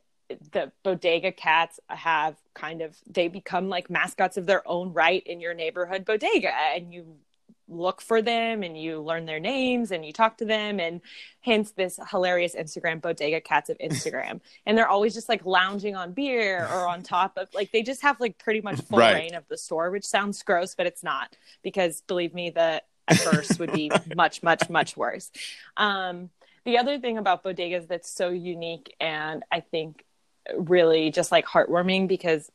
the 0.51 0.71
bodega 0.83 1.31
cats 1.31 1.79
have 1.89 2.35
kind 2.53 2.81
of 2.81 2.97
they 3.07 3.27
become 3.27 3.69
like 3.69 3.89
mascots 3.89 4.37
of 4.37 4.45
their 4.45 4.67
own 4.67 4.93
right 4.93 5.21
in 5.25 5.39
your 5.41 5.53
neighborhood 5.53 6.05
bodega 6.05 6.53
and 6.73 6.93
you 6.93 7.17
look 7.67 8.01
for 8.01 8.21
them 8.21 8.63
and 8.63 8.77
you 8.77 9.01
learn 9.01 9.25
their 9.25 9.39
names 9.39 9.91
and 9.91 10.05
you 10.05 10.11
talk 10.11 10.37
to 10.37 10.45
them 10.45 10.79
and 10.79 11.01
hence 11.41 11.71
this 11.71 11.99
hilarious 12.09 12.55
instagram 12.55 13.01
bodega 13.01 13.39
cats 13.39 13.69
of 13.69 13.77
instagram 13.77 14.41
and 14.65 14.77
they're 14.77 14.87
always 14.87 15.13
just 15.13 15.29
like 15.29 15.45
lounging 15.45 15.95
on 15.95 16.13
beer 16.13 16.67
or 16.71 16.87
on 16.87 17.01
top 17.01 17.37
of 17.37 17.47
like 17.53 17.71
they 17.71 17.81
just 17.81 18.01
have 18.01 18.19
like 18.19 18.37
pretty 18.37 18.61
much 18.61 18.79
full 18.81 18.99
right. 18.99 19.15
rein 19.15 19.35
of 19.35 19.47
the 19.47 19.57
store 19.57 19.91
which 19.91 20.05
sounds 20.05 20.41
gross 20.43 20.75
but 20.75 20.85
it's 20.85 21.03
not 21.03 21.35
because 21.61 22.01
believe 22.01 22.33
me 22.33 22.49
the 22.49 22.81
first 23.17 23.59
would 23.59 23.71
be 23.71 23.91
much 24.15 24.43
much 24.43 24.69
much 24.69 24.97
worse 24.97 25.31
um 25.77 26.29
the 26.65 26.77
other 26.77 26.99
thing 26.99 27.17
about 27.17 27.43
bodegas 27.43 27.87
that's 27.87 28.09
so 28.09 28.29
unique 28.29 28.95
and 28.99 29.43
i 29.51 29.59
think 29.59 30.03
really 30.57 31.11
just 31.11 31.31
like 31.31 31.45
heartwarming 31.45 32.07
because 32.07 32.49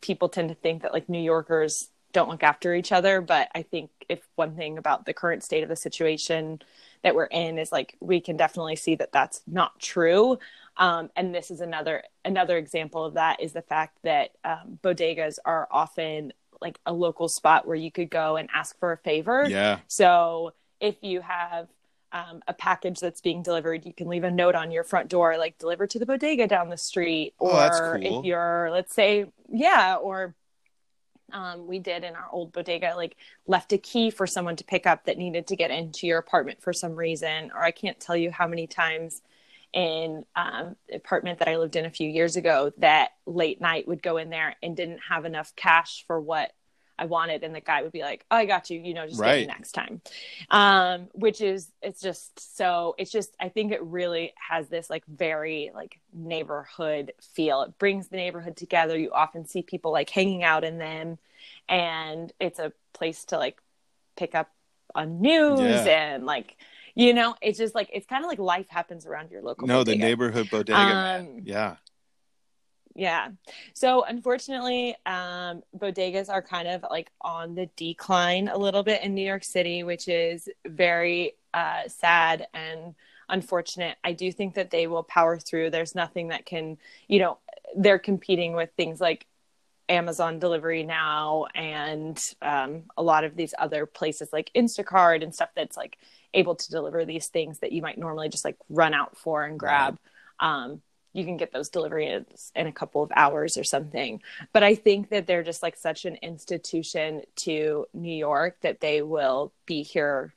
people 0.00 0.28
tend 0.28 0.48
to 0.48 0.54
think 0.54 0.82
that 0.82 0.92
like 0.92 1.08
New 1.08 1.20
Yorkers 1.20 1.88
don't 2.12 2.28
look 2.28 2.42
after 2.42 2.74
each 2.74 2.92
other. 2.92 3.20
But 3.20 3.48
I 3.54 3.62
think 3.62 3.90
if 4.08 4.20
one 4.36 4.56
thing 4.56 4.78
about 4.78 5.06
the 5.06 5.14
current 5.14 5.44
state 5.44 5.62
of 5.62 5.68
the 5.68 5.76
situation 5.76 6.60
that 7.02 7.14
we're 7.14 7.24
in 7.24 7.58
is 7.58 7.72
like 7.72 7.96
we 8.00 8.20
can 8.20 8.36
definitely 8.36 8.76
see 8.76 8.94
that 8.96 9.12
that's 9.12 9.42
not 9.46 9.78
true. 9.80 10.38
Um, 10.76 11.10
and 11.16 11.34
this 11.34 11.50
is 11.50 11.60
another 11.60 12.02
another 12.24 12.56
example 12.56 13.04
of 13.04 13.14
that 13.14 13.40
is 13.40 13.52
the 13.52 13.62
fact 13.62 13.98
that 14.02 14.30
um, 14.44 14.78
bodegas 14.82 15.38
are 15.44 15.68
often 15.70 16.32
like 16.60 16.78
a 16.86 16.92
local 16.92 17.28
spot 17.28 17.66
where 17.66 17.76
you 17.76 17.90
could 17.90 18.10
go 18.10 18.36
and 18.36 18.48
ask 18.54 18.78
for 18.78 18.92
a 18.92 18.96
favor. 18.98 19.46
Yeah. 19.48 19.80
So 19.88 20.52
if 20.80 20.96
you 21.02 21.20
have 21.20 21.68
um, 22.12 22.42
a 22.48 22.52
package 22.52 23.00
that's 23.00 23.20
being 23.20 23.42
delivered, 23.42 23.86
you 23.86 23.92
can 23.92 24.08
leave 24.08 24.24
a 24.24 24.30
note 24.30 24.54
on 24.54 24.70
your 24.70 24.84
front 24.84 25.08
door, 25.08 25.38
like 25.38 25.58
deliver 25.58 25.86
to 25.86 25.98
the 25.98 26.06
bodega 26.06 26.46
down 26.46 26.68
the 26.68 26.76
street. 26.76 27.34
Oh, 27.40 27.48
or 27.48 27.98
cool. 27.98 28.20
if 28.20 28.24
you're, 28.24 28.68
let's 28.72 28.92
say, 28.92 29.26
yeah, 29.48 29.96
or 29.96 30.34
um, 31.32 31.66
we 31.66 31.78
did 31.78 32.04
in 32.04 32.14
our 32.14 32.28
old 32.32 32.52
bodega, 32.52 32.94
like 32.96 33.16
left 33.46 33.72
a 33.72 33.78
key 33.78 34.10
for 34.10 34.26
someone 34.26 34.56
to 34.56 34.64
pick 34.64 34.86
up 34.86 35.04
that 35.04 35.18
needed 35.18 35.46
to 35.48 35.56
get 35.56 35.70
into 35.70 36.06
your 36.06 36.18
apartment 36.18 36.62
for 36.62 36.72
some 36.72 36.94
reason. 36.94 37.50
Or 37.54 37.62
I 37.62 37.70
can't 37.70 37.98
tell 37.98 38.16
you 38.16 38.30
how 38.30 38.46
many 38.46 38.66
times 38.66 39.22
in 39.72 40.24
um, 40.34 40.76
apartment 40.92 41.38
that 41.38 41.48
I 41.48 41.56
lived 41.56 41.76
in 41.76 41.84
a 41.84 41.90
few 41.90 42.08
years 42.08 42.36
ago 42.36 42.72
that 42.78 43.10
late 43.26 43.60
night 43.60 43.86
would 43.86 44.02
go 44.02 44.16
in 44.16 44.30
there 44.30 44.56
and 44.62 44.76
didn't 44.76 45.00
have 45.08 45.24
enough 45.24 45.54
cash 45.54 46.04
for 46.06 46.20
what 46.20 46.52
I 47.00 47.06
wanted, 47.06 47.42
and 47.42 47.54
the 47.54 47.60
guy 47.60 47.82
would 47.82 47.92
be 47.92 48.02
like, 48.02 48.26
oh, 48.30 48.36
"I 48.36 48.44
got 48.44 48.68
you," 48.68 48.78
you 48.78 48.92
know, 48.92 49.06
just 49.06 49.18
right. 49.18 49.46
next 49.46 49.72
time. 49.72 50.02
Um, 50.50 51.08
which 51.12 51.40
is 51.40 51.72
it's 51.80 52.00
just 52.00 52.56
so 52.56 52.94
it's 52.98 53.10
just 53.10 53.34
I 53.40 53.48
think 53.48 53.72
it 53.72 53.82
really 53.82 54.34
has 54.36 54.68
this 54.68 54.90
like 54.90 55.04
very 55.06 55.70
like 55.74 55.98
neighborhood 56.12 57.12
feel. 57.34 57.62
It 57.62 57.78
brings 57.78 58.08
the 58.08 58.18
neighborhood 58.18 58.56
together. 58.56 58.98
You 58.98 59.12
often 59.12 59.46
see 59.46 59.62
people 59.62 59.92
like 59.92 60.10
hanging 60.10 60.44
out 60.44 60.62
in 60.62 60.76
them, 60.76 61.18
and 61.68 62.30
it's 62.38 62.58
a 62.58 62.72
place 62.92 63.24
to 63.26 63.38
like 63.38 63.60
pick 64.16 64.34
up 64.34 64.50
on 64.94 65.20
news 65.20 65.60
yeah. 65.60 66.14
and 66.14 66.26
like 66.26 66.56
you 66.94 67.14
know 67.14 67.34
it's 67.40 67.58
just 67.58 67.74
like 67.74 67.88
it's 67.92 68.06
kind 68.06 68.24
of 68.24 68.28
like 68.28 68.38
life 68.38 68.68
happens 68.68 69.06
around 69.06 69.30
your 69.30 69.40
local 69.40 69.66
no 69.66 69.78
bodega. 69.78 69.96
the 69.96 70.04
neighborhood 70.04 70.50
bodega 70.50 71.20
um, 71.20 71.40
yeah 71.44 71.76
yeah. 72.94 73.28
So 73.72 74.04
unfortunately, 74.04 74.96
um, 75.06 75.62
bodegas 75.76 76.28
are 76.28 76.42
kind 76.42 76.68
of 76.68 76.84
like 76.90 77.10
on 77.20 77.54
the 77.54 77.66
decline 77.76 78.48
a 78.48 78.58
little 78.58 78.82
bit 78.82 79.02
in 79.02 79.14
New 79.14 79.26
York 79.26 79.44
City, 79.44 79.82
which 79.82 80.08
is 80.08 80.48
very 80.66 81.34
uh, 81.54 81.82
sad 81.88 82.46
and 82.52 82.94
unfortunate. 83.28 83.96
I 84.02 84.12
do 84.12 84.32
think 84.32 84.54
that 84.54 84.70
they 84.70 84.86
will 84.86 85.04
power 85.04 85.38
through. 85.38 85.70
There's 85.70 85.94
nothing 85.94 86.28
that 86.28 86.46
can, 86.46 86.78
you 87.06 87.20
know, 87.20 87.38
they're 87.76 87.98
competing 87.98 88.54
with 88.54 88.70
things 88.76 89.00
like 89.00 89.26
Amazon 89.88 90.38
delivery 90.38 90.84
now 90.84 91.46
and 91.54 92.20
um, 92.42 92.84
a 92.96 93.02
lot 93.02 93.24
of 93.24 93.36
these 93.36 93.54
other 93.58 93.86
places 93.86 94.32
like 94.32 94.50
Instacart 94.54 95.22
and 95.22 95.34
stuff 95.34 95.50
that's 95.54 95.76
like 95.76 95.98
able 96.32 96.54
to 96.54 96.70
deliver 96.70 97.04
these 97.04 97.26
things 97.26 97.58
that 97.58 97.72
you 97.72 97.82
might 97.82 97.98
normally 97.98 98.28
just 98.28 98.44
like 98.44 98.56
run 98.68 98.94
out 98.94 99.16
for 99.16 99.44
and 99.44 99.58
grab. 99.58 99.98
Right. 100.40 100.64
Um, 100.64 100.82
you 101.12 101.24
can 101.24 101.36
get 101.36 101.52
those 101.52 101.68
deliveries 101.68 102.52
in 102.54 102.66
a 102.66 102.72
couple 102.72 103.02
of 103.02 103.10
hours 103.14 103.56
or 103.56 103.64
something. 103.64 104.22
But 104.52 104.62
I 104.62 104.74
think 104.74 105.10
that 105.10 105.26
they're 105.26 105.42
just 105.42 105.62
like 105.62 105.76
such 105.76 106.04
an 106.04 106.16
institution 106.22 107.22
to 107.36 107.86
New 107.92 108.14
York 108.14 108.58
that 108.62 108.80
they 108.80 109.02
will 109.02 109.52
be 109.66 109.82
here 109.82 110.34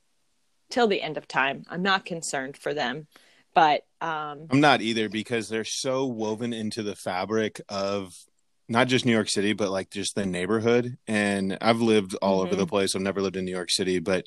till 0.70 0.88
the 0.88 1.02
end 1.02 1.18
of 1.18 1.28
time. 1.28 1.64
I'm 1.70 1.84
not 1.84 2.06
concerned 2.06 2.58
for 2.58 2.74
them, 2.74 3.08
but 3.54 3.86
um, 4.02 4.48
I'm 4.50 4.62
not 4.62 4.82
either 4.82 5.10
because 5.10 5.48
they're 5.48 5.64
so 5.64 6.08
woven 6.08 6.54
into 6.54 6.82
the 6.82 6.96
fabric 6.96 7.62
of 7.70 8.16
not 8.68 8.88
just 8.88 9.06
New 9.06 9.12
York 9.12 9.30
City, 9.30 9.54
but 9.54 9.70
like 9.70 9.92
just 9.92 10.16
the 10.16 10.26
neighborhood. 10.26 10.98
And 11.08 11.58
I've 11.62 11.82
lived 11.82 12.16
all 12.16 12.38
mm-hmm. 12.38 12.48
over 12.48 12.56
the 12.56 12.64
mm-hmm. 12.64 12.70
place. 12.70 12.96
I've 12.96 13.02
never 13.02 13.22
lived 13.22 13.36
in 13.36 13.46
New 13.46 13.52
York 13.52 13.70
City, 13.70 14.00
but 14.00 14.26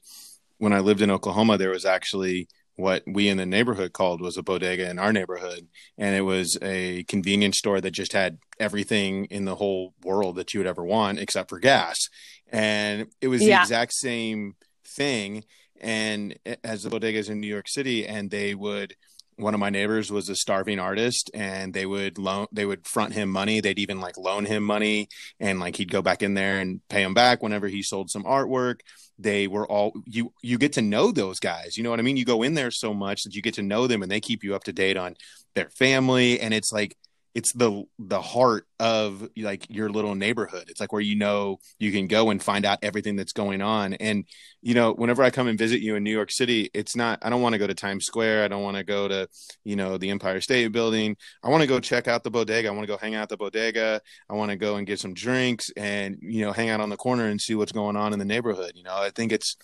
when 0.58 0.72
I 0.72 0.80
lived 0.80 1.02
in 1.02 1.10
Oklahoma, 1.10 1.58
there 1.58 1.70
was 1.70 1.84
actually 1.84 2.48
what 2.76 3.02
we 3.06 3.28
in 3.28 3.38
the 3.38 3.46
neighborhood 3.46 3.92
called 3.92 4.20
was 4.20 4.36
a 4.36 4.42
bodega 4.42 4.88
in 4.88 4.98
our 4.98 5.12
neighborhood. 5.12 5.66
And 5.96 6.14
it 6.14 6.20
was 6.20 6.58
a 6.60 7.04
convenience 7.04 7.58
store 7.58 7.80
that 7.80 7.90
just 7.90 8.12
had 8.12 8.38
everything 8.60 9.24
in 9.26 9.46
the 9.46 9.54
whole 9.54 9.94
world 10.04 10.36
that 10.36 10.52
you 10.52 10.60
would 10.60 10.66
ever 10.66 10.84
want 10.84 11.18
except 11.18 11.48
for 11.48 11.58
gas. 11.58 12.08
And 12.52 13.08
it 13.20 13.28
was 13.28 13.42
yeah. 13.42 13.56
the 13.56 13.62
exact 13.62 13.94
same 13.94 14.56
thing. 14.84 15.44
And 15.80 16.38
as 16.62 16.82
the 16.82 16.90
bodegas 16.90 17.30
in 17.30 17.40
New 17.40 17.46
York 17.46 17.68
City 17.68 18.06
and 18.06 18.30
they 18.30 18.54
would 18.54 18.94
one 19.36 19.54
of 19.54 19.60
my 19.60 19.70
neighbors 19.70 20.10
was 20.10 20.28
a 20.28 20.36
starving 20.36 20.78
artist 20.78 21.30
and 21.34 21.74
they 21.74 21.84
would 21.84 22.18
loan 22.18 22.46
they 22.52 22.64
would 22.64 22.86
front 22.86 23.12
him 23.12 23.28
money. 23.28 23.60
They'd 23.60 23.78
even 23.78 24.00
like 24.00 24.16
loan 24.16 24.44
him 24.44 24.62
money 24.62 25.08
and 25.38 25.60
like 25.60 25.76
he'd 25.76 25.90
go 25.90 26.02
back 26.02 26.22
in 26.22 26.34
there 26.34 26.58
and 26.58 26.80
pay 26.88 27.02
him 27.02 27.14
back 27.14 27.42
whenever 27.42 27.68
he 27.68 27.82
sold 27.82 28.10
some 28.10 28.24
artwork. 28.24 28.80
They 29.18 29.46
were 29.46 29.66
all 29.66 29.92
you 30.06 30.32
you 30.42 30.58
get 30.58 30.74
to 30.74 30.82
know 30.82 31.12
those 31.12 31.40
guys 31.40 31.76
you 31.76 31.82
know 31.82 31.90
what 31.90 32.00
i 32.00 32.02
mean? 32.02 32.16
You 32.16 32.24
go 32.24 32.42
in 32.42 32.54
there 32.54 32.70
so 32.70 32.94
much 32.94 33.24
that 33.24 33.34
you 33.34 33.42
get 33.42 33.54
to 33.54 33.62
know 33.62 33.86
them 33.86 34.02
and 34.02 34.10
they 34.10 34.20
keep 34.20 34.42
you 34.42 34.54
up 34.54 34.64
to 34.64 34.72
date 34.72 34.96
on 34.96 35.16
their 35.54 35.70
family 35.70 36.40
and 36.40 36.52
it's 36.54 36.72
like 36.72 36.96
it's 37.36 37.52
the 37.52 37.84
the 37.98 38.22
heart 38.22 38.66
of 38.80 39.28
like 39.36 39.68
your 39.68 39.90
little 39.90 40.14
neighborhood. 40.14 40.70
It's 40.70 40.80
like 40.80 40.90
where 40.90 41.02
you 41.02 41.16
know 41.16 41.58
you 41.78 41.92
can 41.92 42.06
go 42.06 42.30
and 42.30 42.42
find 42.42 42.64
out 42.64 42.78
everything 42.80 43.14
that's 43.14 43.34
going 43.34 43.60
on. 43.60 43.92
And 43.92 44.24
you 44.62 44.72
know 44.72 44.94
whenever 44.94 45.22
i 45.22 45.28
come 45.28 45.46
and 45.46 45.58
visit 45.58 45.82
you 45.82 45.96
in 45.96 46.02
new 46.02 46.10
york 46.10 46.32
city 46.32 46.70
it's 46.72 46.96
not 46.96 47.18
i 47.22 47.30
don't 47.30 47.42
want 47.42 47.52
to 47.52 47.58
go 47.58 47.66
to 47.66 47.74
times 47.74 48.06
square. 48.06 48.42
I 48.42 48.48
don't 48.48 48.62
want 48.62 48.78
to 48.78 48.84
go 48.84 49.06
to 49.06 49.28
you 49.64 49.76
know 49.76 49.98
the 49.98 50.08
empire 50.08 50.40
state 50.40 50.72
building. 50.72 51.14
I 51.42 51.50
want 51.50 51.60
to 51.60 51.66
go 51.66 51.78
check 51.78 52.08
out 52.08 52.24
the 52.24 52.30
bodega. 52.30 52.68
I 52.68 52.70
want 52.72 52.84
to 52.84 52.92
go 52.92 52.96
hang 52.96 53.14
out 53.14 53.28
the 53.28 53.36
bodega. 53.36 54.00
I 54.30 54.32
want 54.32 54.50
to 54.50 54.56
go 54.56 54.76
and 54.76 54.86
get 54.86 54.98
some 54.98 55.12
drinks 55.12 55.70
and 55.76 56.16
you 56.22 56.42
know 56.42 56.52
hang 56.52 56.70
out 56.70 56.80
on 56.80 56.88
the 56.88 56.96
corner 56.96 57.26
and 57.26 57.38
see 57.38 57.54
what's 57.54 57.72
going 57.72 57.96
on 57.96 58.14
in 58.14 58.18
the 58.18 58.24
neighborhood. 58.24 58.72
You 58.76 58.84
know 58.84 58.96
i 58.96 59.10
think 59.10 59.30
it's 59.30 59.56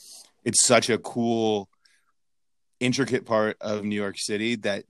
it's 0.44 0.62
such 0.62 0.90
a 0.90 0.98
cool 0.98 1.70
intricate 2.80 3.24
part 3.24 3.56
of 3.62 3.82
new 3.82 3.96
york 3.96 4.18
city 4.18 4.56
that 4.56 4.84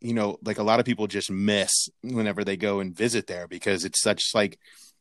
you 0.00 0.14
know 0.14 0.38
like 0.44 0.58
a 0.58 0.62
lot 0.62 0.80
of 0.80 0.86
people 0.86 1.06
just 1.06 1.30
miss 1.30 1.70
whenever 2.02 2.44
they 2.44 2.56
go 2.56 2.80
and 2.80 2.96
visit 2.96 3.26
there 3.26 3.48
because 3.48 3.84
it's 3.84 4.00
such 4.00 4.22
like 4.34 4.58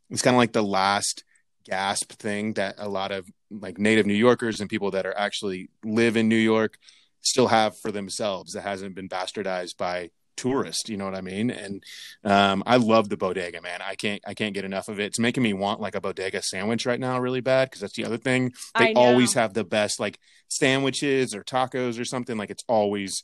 it's 0.10 0.22
kind 0.22 0.36
of 0.36 0.40
like 0.40 0.54
the 0.54 0.64
last 0.64 1.24
gasp 1.66 2.14
thing 2.14 2.54
that 2.54 2.76
a 2.78 2.90
lot 2.90 3.12
of 3.12 3.28
like 3.52 3.78
native 3.78 4.06
New 4.06 4.14
Yorkers 4.14 4.62
and 4.62 4.70
people 4.70 4.92
that 4.92 5.06
are 5.06 5.18
actually 5.18 5.70
live 5.84 6.18
in 6.18 6.30
New 6.30 6.36
York 6.36 6.78
still 7.22 7.48
have 7.48 7.78
for 7.80 7.92
themselves 7.92 8.54
that 8.54 8.62
hasn't 8.62 8.96
been 8.96 9.10
bastardized 9.10 9.78
by 9.78 10.10
tourists. 10.38 10.88
You 10.88 10.98
know 10.98 11.06
what 11.06 11.16
I 11.16 11.22
mean? 11.22 11.50
And 11.50 11.84
um, 12.24 12.64
I 12.66 12.78
love 12.78 13.10
the 13.10 13.18
bodega, 13.18 13.62
man. 13.62 13.82
I 13.82 13.96
can't 13.96 14.22
I 14.26 14.34
can't 14.34 14.54
get 14.54 14.66
enough 14.66 14.88
of 14.88 15.00
it. 15.00 15.06
It's 15.06 15.20
making 15.20 15.44
me 15.44 15.54
want 15.54 15.82
like 15.82 15.96
a 15.96 16.02
bodega 16.02 16.42
sandwich 16.42 16.86
right 16.86 17.00
now, 17.00 17.20
really 17.20 17.42
bad 17.42 17.70
because 17.70 17.82
that's 17.82 17.96
the 17.96 18.06
other 18.06 18.18
thing. 18.18 18.54
They 18.78 18.94
always 18.94 19.34
have 19.34 19.54
the 19.54 19.66
best 19.66 20.00
like 20.00 20.20
sandwiches 20.48 21.36
or 21.36 21.44
tacos 21.44 22.00
or 22.00 22.06
something. 22.06 22.38
Like 22.38 22.52
it's 22.52 22.64
always 22.68 23.24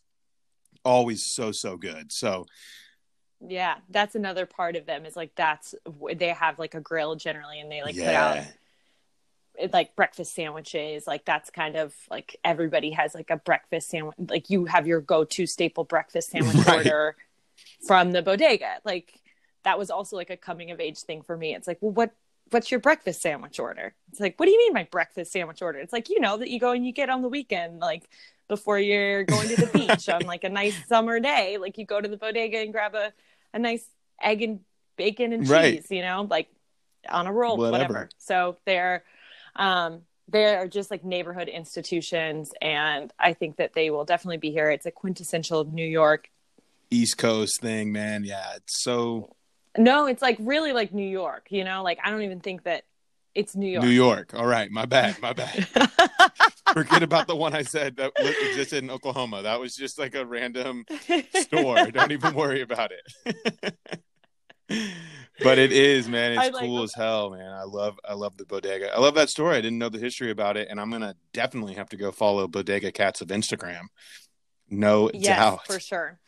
always 0.84 1.26
so 1.26 1.52
so 1.52 1.78
good. 1.78 2.12
So 2.12 2.46
yeah, 3.46 3.76
that's 3.90 4.16
another 4.16 4.46
part 4.46 4.76
of 4.76 4.86
them 4.86 5.06
is 5.06 5.16
like 5.16 5.36
that's 5.36 5.76
they 6.16 6.30
have 6.30 6.60
like 6.60 6.76
a 6.76 6.82
grill 6.82 7.16
generally, 7.16 7.60
and 7.60 7.72
they 7.72 7.82
like 7.82 7.96
yeah. 7.96 8.06
put 8.06 8.16
out 8.40 8.54
like 9.72 9.96
breakfast 9.96 10.34
sandwiches 10.34 11.06
like 11.06 11.26
that's 11.26 11.50
kind 11.52 11.76
of 11.76 11.94
like 12.10 12.36
everybody 12.44 12.90
has 12.90 13.14
like 13.14 13.30
a 13.30 13.38
breakfast 13.38 13.90
sandwich 13.90 14.16
like 14.30 14.50
you 14.50 14.66
have 14.66 14.88
your 14.88 15.00
go-to 15.00 15.46
staple 15.46 15.84
breakfast 15.84 16.30
sandwich 16.32 16.56
right. 16.66 16.78
order 16.78 17.16
from 17.86 18.12
the 18.12 18.22
bodega 18.22 18.78
like 18.84 19.14
that 19.64 19.78
was 19.78 19.90
also 19.90 20.16
like 20.16 20.30
a 20.30 20.38
coming 20.38 20.72
of 20.72 20.80
age 20.80 21.00
thing 21.00 21.22
for 21.22 21.38
me 21.38 21.54
it's 21.54 21.68
like 21.68 21.78
well 21.82 21.92
what 21.92 22.16
what's 22.50 22.72
your 22.72 22.80
breakfast 22.80 23.22
sandwich 23.22 23.60
order 23.60 23.94
it's 24.10 24.20
like 24.20 24.40
what 24.40 24.48
do 24.48 24.52
you 24.52 24.58
mean 24.58 24.74
my 24.74 24.88
breakfast 24.92 25.32
sandwich 25.32 25.62
order 25.62 25.80
it's 25.80 25.94
like 25.94 26.10
you 26.10 26.20
know 26.20 26.38
that 26.38 26.50
you 26.50 26.60
go 26.60 26.72
and 26.72 26.86
you 26.86 26.92
get 26.92 27.10
on 27.10 27.22
the 27.22 27.30
weekend 27.30 27.80
like 27.80 28.10
before 28.54 28.78
you're 28.78 29.24
going 29.24 29.48
to 29.48 29.56
the 29.56 29.68
beach 29.74 30.08
on 30.10 30.22
like 30.22 30.44
a 30.44 30.50
nice 30.50 30.76
summer 30.88 31.20
day 31.20 31.58
like 31.58 31.78
you 31.78 31.86
go 31.86 32.00
to 32.00 32.08
the 32.08 32.18
bodega 32.18 32.60
and 32.60 32.72
grab 32.72 32.94
a, 32.94 33.12
a 33.54 33.60
nice 33.60 33.86
egg 34.22 34.42
and 34.42 34.60
bacon 34.96 35.34
and 35.34 35.44
cheese 35.44 35.52
right. 35.52 35.86
you 35.90 36.02
know 36.04 36.28
like 36.30 36.48
on 37.10 37.26
a 37.28 37.34
roll 37.34 37.58
whatever, 37.58 37.94
whatever. 37.94 38.10
so 38.18 38.58
they're 38.66 39.04
um, 39.56 40.02
they're 40.28 40.68
just 40.68 40.90
like 40.90 41.04
neighborhood 41.04 41.48
institutions, 41.48 42.52
and 42.62 43.12
I 43.20 43.34
think 43.34 43.58
that 43.58 43.74
they 43.74 43.90
will 43.90 44.06
definitely 44.06 44.38
be 44.38 44.52
here. 44.52 44.70
It's 44.70 44.86
a 44.86 44.92
quintessential 44.92 45.66
New 45.66 45.86
York 45.86 46.30
East 46.90 47.18
Coast 47.18 47.62
thing, 47.62 47.92
man. 47.92 48.24
Yeah, 48.24 48.56
it's 48.56 48.84
so. 48.84 49.36
No, 49.78 50.06
it's 50.06 50.22
like 50.22 50.38
really 50.40 50.72
like 50.72 50.94
New 50.94 51.08
York. 51.08 51.48
You 51.50 51.64
know, 51.64 51.84
like 51.84 52.00
I 52.04 52.10
don't 52.10 52.22
even 52.22 52.40
think 52.40 52.64
that 52.64 52.86
it's 53.36 53.56
New 53.56 53.68
York. 53.68 53.84
New 53.84 53.92
York. 53.92 54.34
All 54.34 54.46
right, 54.46 54.72
my 54.72 54.86
bad, 54.86 55.22
my 55.22 55.34
bad. 55.34 55.68
Forget 56.74 57.04
about 57.04 57.28
the 57.28 57.36
one 57.36 57.54
I 57.54 57.62
said 57.62 57.96
that 57.98 58.12
existed 58.18 58.84
in 58.84 58.90
Oklahoma. 58.90 59.44
That 59.44 59.60
was 59.60 59.76
just 59.76 60.00
like 60.00 60.16
a 60.16 60.26
random 60.26 60.86
store. 61.34 61.86
Don't 61.92 62.12
even 62.12 62.34
worry 62.34 62.62
about 62.62 62.92
it. 62.92 63.76
but 65.40 65.58
it 65.58 65.72
is, 65.72 66.10
man. 66.10 66.34
It's 66.34 66.54
like 66.54 66.64
cool 66.64 66.84
as 66.84 66.94
hell, 66.94 67.30
man. 67.30 67.52
I 67.52 67.64
love, 67.64 68.00
I 68.08 68.14
love 68.14 68.38
the 68.38 68.46
bodega. 68.46 68.94
I 68.94 69.00
love 69.00 69.16
that 69.16 69.30
story. 69.30 69.56
I 69.56 69.62
didn't 69.62 69.78
know 69.78 69.90
the 69.90 70.00
history 70.00 70.32
about 70.32 70.58
it, 70.58 70.68
and 70.70 70.80
I'm 70.80 70.90
gonna 70.90 71.16
definitely 71.32 71.76
have 71.76 71.90
to 71.90 71.98
go 71.98 72.12
follow 72.12 72.48
Bodega 72.48 72.92
Cats 72.92 73.22
of 73.22 73.28
Instagram. 73.28 73.84
No 74.70 75.12
yes, 75.14 75.38
doubt, 75.38 75.68
for 75.68 75.80
sure. 75.80 76.20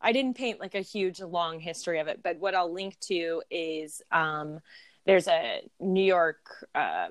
I 0.00 0.12
didn't 0.12 0.36
paint 0.36 0.60
like 0.60 0.74
a 0.74 0.80
huge 0.80 1.20
long 1.20 1.60
history 1.60 2.00
of 2.00 2.08
it, 2.08 2.20
but 2.22 2.38
what 2.38 2.54
I'll 2.54 2.72
link 2.72 2.98
to 3.02 3.42
is 3.50 4.02
um, 4.10 4.58
there's 5.06 5.28
a 5.28 5.62
New 5.80 6.04
York, 6.04 6.66
uh, 6.74 7.08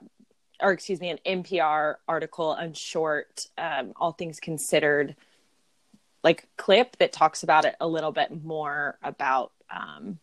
or 0.61 0.71
excuse 0.71 0.99
me, 0.99 1.09
an 1.09 1.43
NPR 1.43 1.95
article 2.07 2.49
on 2.49 2.73
short, 2.73 3.47
um, 3.57 3.93
all 3.95 4.11
things 4.11 4.39
considered, 4.39 5.15
like 6.23 6.47
clip 6.57 6.97
that 6.97 7.11
talks 7.11 7.43
about 7.43 7.65
it 7.65 7.75
a 7.79 7.87
little 7.87 8.11
bit 8.11 8.43
more 8.43 8.97
about 9.01 9.51
um, 9.69 10.19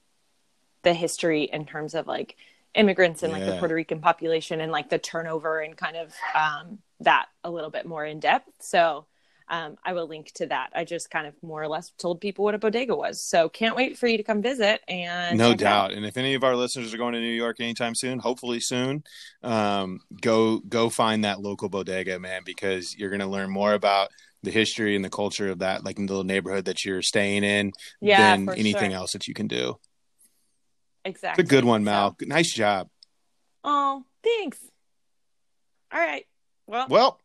the 0.83 0.95
history 0.95 1.45
in 1.45 1.67
terms 1.67 1.95
of 1.95 2.07
like 2.07 2.37
immigrants 2.75 3.23
and 3.23 3.33
like 3.33 3.45
the 3.45 3.57
Puerto 3.59 3.75
Rican 3.75 4.01
population 4.01 4.61
and 4.61 4.71
like 4.71 4.89
the 4.89 4.99
turnover 4.99 5.61
and 5.61 5.77
kind 5.77 5.97
of 5.97 6.15
um, 6.35 6.79
that 7.01 7.27
a 7.43 7.51
little 7.51 7.71
bit 7.71 7.87
more 7.87 8.05
in 8.05 8.21
depth. 8.21 8.51
So 8.61 9.07
um, 9.51 9.77
I 9.85 9.93
will 9.93 10.07
link 10.07 10.33
to 10.35 10.47
that. 10.47 10.71
I 10.75 10.85
just 10.85 11.11
kind 11.11 11.27
of 11.27 11.35
more 11.43 11.63
or 11.63 11.69
less 11.69 11.91
told 11.99 12.21
people 12.21 12.45
what 12.45 12.55
a 12.55 12.59
bodega 12.59 12.95
was. 12.95 13.23
So 13.23 13.49
can't 13.49 13.77
wait 13.77 13.97
for 13.97 14.07
you 14.07 14.17
to 14.17 14.23
come 14.23 14.43
visit. 14.43 14.83
And 14.89 15.39
no 15.39 15.55
doubt. 15.55 15.93
And 15.93 16.05
if 16.05 16.17
any 16.17 16.35
of 16.35 16.45
our 16.45 16.55
listeners 16.55 16.93
are 16.93 16.99
going 16.99 17.15
to 17.15 17.21
New 17.21 17.27
York 17.27 17.61
anytime 17.61 17.95
soon, 17.95 18.19
hopefully 18.19 18.61
soon, 18.61 19.05
um, 19.43 20.01
go 20.21 20.59
go 20.59 20.91
find 20.91 21.25
that 21.25 21.41
local 21.41 21.69
bodega, 21.69 22.19
man, 22.19 22.43
because 22.45 22.97
you're 22.97 23.11
going 23.11 23.21
to 23.21 23.27
learn 23.27 23.51
more 23.51 23.73
about 23.73 24.09
the 24.43 24.51
history 24.51 24.95
and 24.95 25.05
the 25.05 25.11
culture 25.11 25.49
of 25.49 25.61
that 25.61 25.85
like 25.85 25.99
little 25.99 26.25
neighborhood 26.25 26.67
that 26.67 26.85
you're 26.85 27.03
staying 27.03 27.43
in 27.43 27.73
yeah, 28.01 28.37
than 28.37 28.49
anything 28.51 28.91
sure. 28.91 28.99
else 28.99 29.13
that 29.13 29.27
you 29.27 29.35
can 29.35 29.49
do. 29.49 29.79
Exactly. 31.05 31.43
It's 31.43 31.51
a 31.51 31.55
good 31.55 31.65
one, 31.65 31.85
Mal. 31.85 32.15
So. 32.21 32.27
Nice 32.27 32.53
job. 32.53 32.89
Oh, 33.65 34.05
thanks. 34.23 34.59
All 35.93 36.01
right. 36.01 36.27
Well, 36.67 36.87
well, 36.91 37.21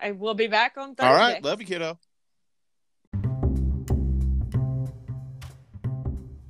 I 0.00 0.12
will 0.12 0.34
be 0.34 0.46
back 0.46 0.76
on 0.76 0.94
Thursday. 0.94 1.08
All 1.08 1.14
right. 1.14 1.42
Love 1.42 1.60
you, 1.60 1.66
kiddo. 1.66 1.98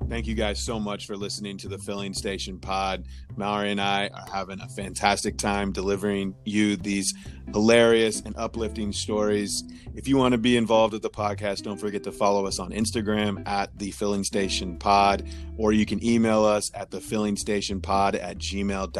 Thank 0.08 0.26
you 0.28 0.34
guys 0.34 0.60
so 0.60 0.78
much 0.78 1.06
for 1.06 1.16
listening 1.16 1.58
to 1.58 1.66
the 1.68 1.78
Filling 1.78 2.14
Station 2.14 2.60
Pod. 2.60 3.06
Mallory 3.36 3.72
and 3.72 3.80
I 3.80 4.08
are 4.08 4.26
having 4.32 4.60
a 4.60 4.68
fantastic 4.68 5.36
time 5.38 5.72
delivering 5.72 6.36
you 6.44 6.76
these 6.76 7.12
hilarious 7.52 8.20
and 8.20 8.36
uplifting 8.36 8.92
stories. 8.92 9.64
If 9.94 10.06
you 10.06 10.16
want 10.16 10.32
to 10.32 10.38
be 10.38 10.56
involved 10.56 10.92
with 10.92 11.02
the 11.02 11.10
podcast, 11.10 11.62
don't 11.62 11.80
forget 11.80 12.04
to 12.04 12.12
follow 12.12 12.46
us 12.46 12.60
on 12.60 12.70
Instagram 12.70 13.44
at 13.48 13.76
the 13.78 13.90
Filling 13.90 14.22
Station 14.24 14.78
Pod, 14.78 15.28
or 15.56 15.72
you 15.72 15.84
can 15.86 16.04
email 16.04 16.44
us 16.44 16.70
at 16.74 16.90
the 16.92 17.00
Filling 17.00 17.36
Station 17.36 17.80
Pod 17.80 18.14
at 18.14 18.38
gmail.com. 18.38 18.92